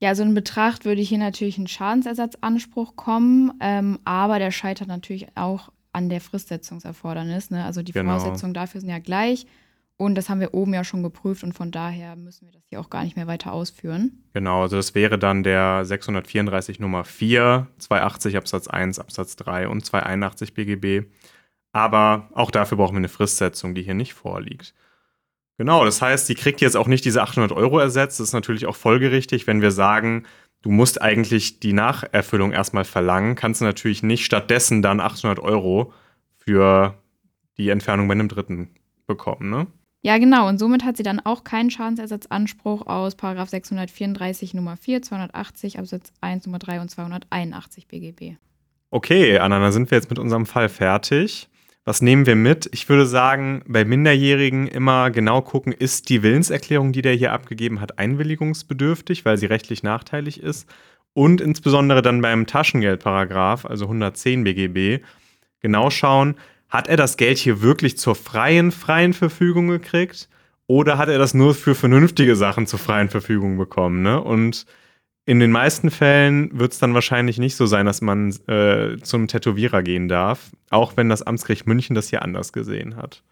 Ja, 0.00 0.16
so 0.16 0.24
in 0.24 0.34
Betracht 0.34 0.84
würde 0.84 1.00
hier 1.00 1.18
natürlich 1.18 1.58
ein 1.58 1.68
Schadensersatzanspruch 1.68 2.96
kommen, 2.96 3.52
ähm, 3.60 4.00
aber 4.04 4.40
der 4.40 4.50
scheitert 4.50 4.88
natürlich 4.88 5.28
auch 5.36 5.70
an 5.92 6.08
der 6.08 6.20
Fristsetzungserfordernis. 6.20 7.50
Ne? 7.50 7.64
Also 7.64 7.82
die 7.82 7.92
genau. 7.92 8.18
Voraussetzungen 8.18 8.52
dafür 8.52 8.80
sind 8.80 8.90
ja 8.90 8.98
gleich. 8.98 9.46
Und 9.96 10.16
das 10.16 10.28
haben 10.28 10.40
wir 10.40 10.54
oben 10.54 10.74
ja 10.74 10.82
schon 10.82 11.04
geprüft 11.04 11.44
und 11.44 11.52
von 11.52 11.70
daher 11.70 12.16
müssen 12.16 12.46
wir 12.46 12.52
das 12.52 12.64
hier 12.68 12.80
auch 12.80 12.90
gar 12.90 13.04
nicht 13.04 13.14
mehr 13.14 13.28
weiter 13.28 13.52
ausführen. 13.52 14.24
Genau, 14.32 14.62
also 14.62 14.74
das 14.74 14.96
wäre 14.96 15.16
dann 15.16 15.44
der 15.44 15.84
634 15.84 16.80
Nummer 16.80 17.04
4, 17.04 17.68
280 17.78 18.36
Absatz 18.36 18.66
1 18.66 18.98
Absatz 18.98 19.36
3 19.36 19.68
und 19.68 19.84
281 19.84 20.54
BGB. 20.54 21.06
Aber 21.72 22.28
auch 22.34 22.50
dafür 22.50 22.76
brauchen 22.76 22.94
wir 22.94 22.98
eine 22.98 23.08
Fristsetzung, 23.08 23.74
die 23.74 23.82
hier 23.82 23.94
nicht 23.94 24.14
vorliegt. 24.14 24.74
Genau, 25.58 25.84
das 25.84 26.02
heißt, 26.02 26.26
sie 26.26 26.34
kriegt 26.34 26.60
jetzt 26.60 26.76
auch 26.76 26.86
nicht 26.86 27.04
diese 27.04 27.22
800 27.22 27.52
Euro 27.52 27.78
ersetzt. 27.78 28.20
Das 28.20 28.28
ist 28.28 28.32
natürlich 28.32 28.66
auch 28.66 28.76
folgerichtig, 28.76 29.46
wenn 29.46 29.62
wir 29.62 29.70
sagen, 29.70 30.24
du 30.62 30.70
musst 30.70 31.00
eigentlich 31.00 31.60
die 31.60 31.72
Nacherfüllung 31.72 32.52
erstmal 32.52 32.84
verlangen, 32.84 33.34
kannst 33.36 33.60
du 33.60 33.64
natürlich 33.64 34.02
nicht 34.02 34.24
stattdessen 34.24 34.82
dann 34.82 35.00
800 35.00 35.38
Euro 35.38 35.92
für 36.36 36.94
die 37.58 37.68
Entfernung 37.68 38.08
bei 38.08 38.12
einem 38.12 38.28
Dritten 38.28 38.70
bekommen, 39.06 39.50
ne? 39.50 39.66
Ja, 40.04 40.18
genau. 40.18 40.48
Und 40.48 40.58
somit 40.58 40.84
hat 40.84 40.96
sie 40.96 41.04
dann 41.04 41.20
auch 41.20 41.44
keinen 41.44 41.70
Schadensersatzanspruch 41.70 42.86
aus 42.86 43.14
634 43.16 44.52
Nummer 44.52 44.76
4, 44.76 45.02
280 45.02 45.78
Absatz 45.78 46.12
1 46.20 46.46
Nummer 46.46 46.58
3 46.58 46.80
und 46.80 46.90
281 46.90 47.86
BGB. 47.86 48.36
Okay, 48.90 49.38
Anna, 49.38 49.60
dann 49.60 49.70
sind 49.70 49.92
wir 49.92 49.98
jetzt 49.98 50.10
mit 50.10 50.18
unserem 50.18 50.44
Fall 50.44 50.68
fertig. 50.68 51.48
Was 51.84 52.00
nehmen 52.00 52.26
wir 52.26 52.36
mit? 52.36 52.68
Ich 52.72 52.88
würde 52.88 53.06
sagen, 53.06 53.62
bei 53.66 53.84
Minderjährigen 53.84 54.68
immer 54.68 55.10
genau 55.10 55.42
gucken, 55.42 55.72
ist 55.72 56.08
die 56.10 56.22
Willenserklärung, 56.22 56.92
die 56.92 57.02
der 57.02 57.14
hier 57.14 57.32
abgegeben 57.32 57.80
hat, 57.80 57.98
einwilligungsbedürftig, 57.98 59.24
weil 59.24 59.36
sie 59.36 59.46
rechtlich 59.46 59.82
nachteilig 59.82 60.40
ist. 60.40 60.68
Und 61.12 61.40
insbesondere 61.40 62.00
dann 62.00 62.22
beim 62.22 62.46
Taschengeldparagraf, 62.46 63.66
also 63.66 63.86
110 63.86 64.44
BGB, 64.44 65.04
genau 65.60 65.90
schauen, 65.90 66.36
hat 66.68 66.86
er 66.86 66.96
das 66.96 67.16
Geld 67.16 67.38
hier 67.38 67.62
wirklich 67.62 67.98
zur 67.98 68.14
freien, 68.14 68.70
freien 68.70 69.12
Verfügung 69.12 69.66
gekriegt? 69.66 70.28
Oder 70.68 70.98
hat 70.98 71.08
er 71.08 71.18
das 71.18 71.34
nur 71.34 71.54
für 71.54 71.74
vernünftige 71.74 72.36
Sachen 72.36 72.68
zur 72.68 72.78
freien 72.78 73.10
Verfügung 73.10 73.58
bekommen? 73.58 74.02
Ne? 74.02 74.22
Und 74.22 74.66
in 75.24 75.38
den 75.38 75.52
meisten 75.52 75.90
Fällen 75.90 76.58
wird 76.58 76.72
es 76.72 76.78
dann 76.78 76.94
wahrscheinlich 76.94 77.38
nicht 77.38 77.54
so 77.54 77.66
sein, 77.66 77.86
dass 77.86 78.00
man 78.00 78.30
äh, 78.48 78.96
zum 79.02 79.28
Tätowierer 79.28 79.82
gehen 79.82 80.08
darf, 80.08 80.50
auch 80.70 80.96
wenn 80.96 81.08
das 81.08 81.22
Amtsgericht 81.22 81.66
München 81.66 81.94
das 81.94 82.10
hier 82.10 82.22
anders 82.22 82.52
gesehen 82.52 82.96
hat. 82.96 83.22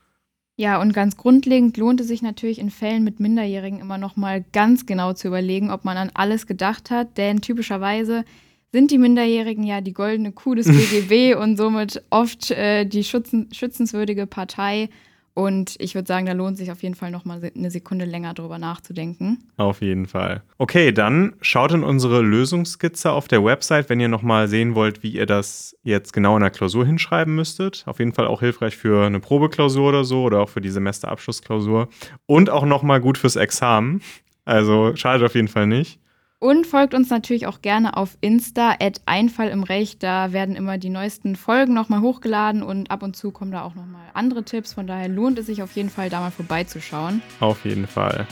Ja, 0.56 0.80
und 0.80 0.92
ganz 0.92 1.16
grundlegend 1.16 1.78
lohnt 1.78 2.00
es 2.00 2.08
sich 2.08 2.22
natürlich 2.22 2.58
in 2.58 2.70
Fällen 2.70 3.02
mit 3.02 3.18
Minderjährigen 3.18 3.80
immer 3.80 3.98
noch 3.98 4.16
mal 4.16 4.44
ganz 4.52 4.84
genau 4.84 5.14
zu 5.14 5.28
überlegen, 5.28 5.70
ob 5.70 5.84
man 5.84 5.96
an 5.96 6.10
alles 6.12 6.46
gedacht 6.46 6.90
hat, 6.90 7.16
denn 7.16 7.40
typischerweise 7.40 8.24
sind 8.70 8.90
die 8.90 8.98
Minderjährigen 8.98 9.64
ja 9.64 9.80
die 9.80 9.94
goldene 9.94 10.32
Kuh 10.32 10.54
des 10.54 10.66
BGB 10.68 11.34
und 11.34 11.56
somit 11.56 12.02
oft 12.10 12.50
äh, 12.50 12.84
die 12.84 13.04
schützen, 13.04 13.48
schützenswürdige 13.52 14.26
Partei. 14.26 14.90
Und 15.34 15.76
ich 15.78 15.94
würde 15.94 16.08
sagen, 16.08 16.26
da 16.26 16.32
lohnt 16.32 16.58
sich 16.58 16.72
auf 16.72 16.82
jeden 16.82 16.94
Fall 16.94 17.10
noch 17.10 17.24
mal 17.24 17.40
eine 17.54 17.70
Sekunde 17.70 18.04
länger 18.04 18.34
drüber 18.34 18.58
nachzudenken. 18.58 19.38
Auf 19.56 19.80
jeden 19.80 20.06
Fall. 20.06 20.42
Okay, 20.58 20.92
dann 20.92 21.34
schaut 21.40 21.72
in 21.72 21.84
unsere 21.84 22.20
Lösungsskizze 22.20 23.12
auf 23.12 23.28
der 23.28 23.44
Website, 23.44 23.88
wenn 23.88 24.00
ihr 24.00 24.08
noch 24.08 24.22
mal 24.22 24.48
sehen 24.48 24.74
wollt, 24.74 25.02
wie 25.02 25.10
ihr 25.10 25.26
das 25.26 25.76
jetzt 25.82 26.12
genau 26.12 26.36
in 26.36 26.42
der 26.42 26.50
Klausur 26.50 26.84
hinschreiben 26.84 27.34
müsstet. 27.34 27.84
Auf 27.86 28.00
jeden 28.00 28.12
Fall 28.12 28.26
auch 28.26 28.40
hilfreich 28.40 28.76
für 28.76 29.06
eine 29.06 29.20
Probeklausur 29.20 29.88
oder 29.88 30.04
so 30.04 30.24
oder 30.24 30.40
auch 30.40 30.48
für 30.48 30.60
die 30.60 30.70
Semesterabschlussklausur 30.70 31.88
und 32.26 32.50
auch 32.50 32.64
noch 32.64 32.82
mal 32.82 33.00
gut 33.00 33.16
fürs 33.16 33.36
Examen. 33.36 34.02
Also 34.44 34.96
schadet 34.96 35.24
auf 35.24 35.36
jeden 35.36 35.48
Fall 35.48 35.68
nicht. 35.68 35.99
Und 36.42 36.66
folgt 36.66 36.94
uns 36.94 37.10
natürlich 37.10 37.46
auch 37.46 37.60
gerne 37.60 37.98
auf 37.98 38.16
Insta, 38.22 38.74
at 38.80 39.02
Einfall 39.04 39.48
im 39.48 39.62
Recht. 39.62 40.02
Da 40.02 40.32
werden 40.32 40.56
immer 40.56 40.78
die 40.78 40.88
neuesten 40.88 41.36
Folgen 41.36 41.74
nochmal 41.74 42.00
hochgeladen 42.00 42.62
und 42.62 42.90
ab 42.90 43.02
und 43.02 43.14
zu 43.14 43.30
kommen 43.30 43.52
da 43.52 43.62
auch 43.62 43.74
nochmal 43.74 44.06
andere 44.14 44.42
Tipps. 44.42 44.72
Von 44.72 44.86
daher 44.86 45.08
lohnt 45.08 45.38
es 45.38 45.46
sich 45.46 45.62
auf 45.62 45.76
jeden 45.76 45.90
Fall, 45.90 46.08
da 46.08 46.20
mal 46.20 46.30
vorbeizuschauen. 46.30 47.20
Auf 47.40 47.66
jeden 47.66 47.86
Fall. 47.86 48.26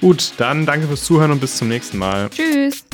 Gut, 0.00 0.34
dann 0.38 0.66
danke 0.66 0.88
fürs 0.88 1.04
Zuhören 1.04 1.30
und 1.30 1.40
bis 1.40 1.56
zum 1.56 1.68
nächsten 1.68 1.98
Mal. 1.98 2.28
Tschüss. 2.30 2.84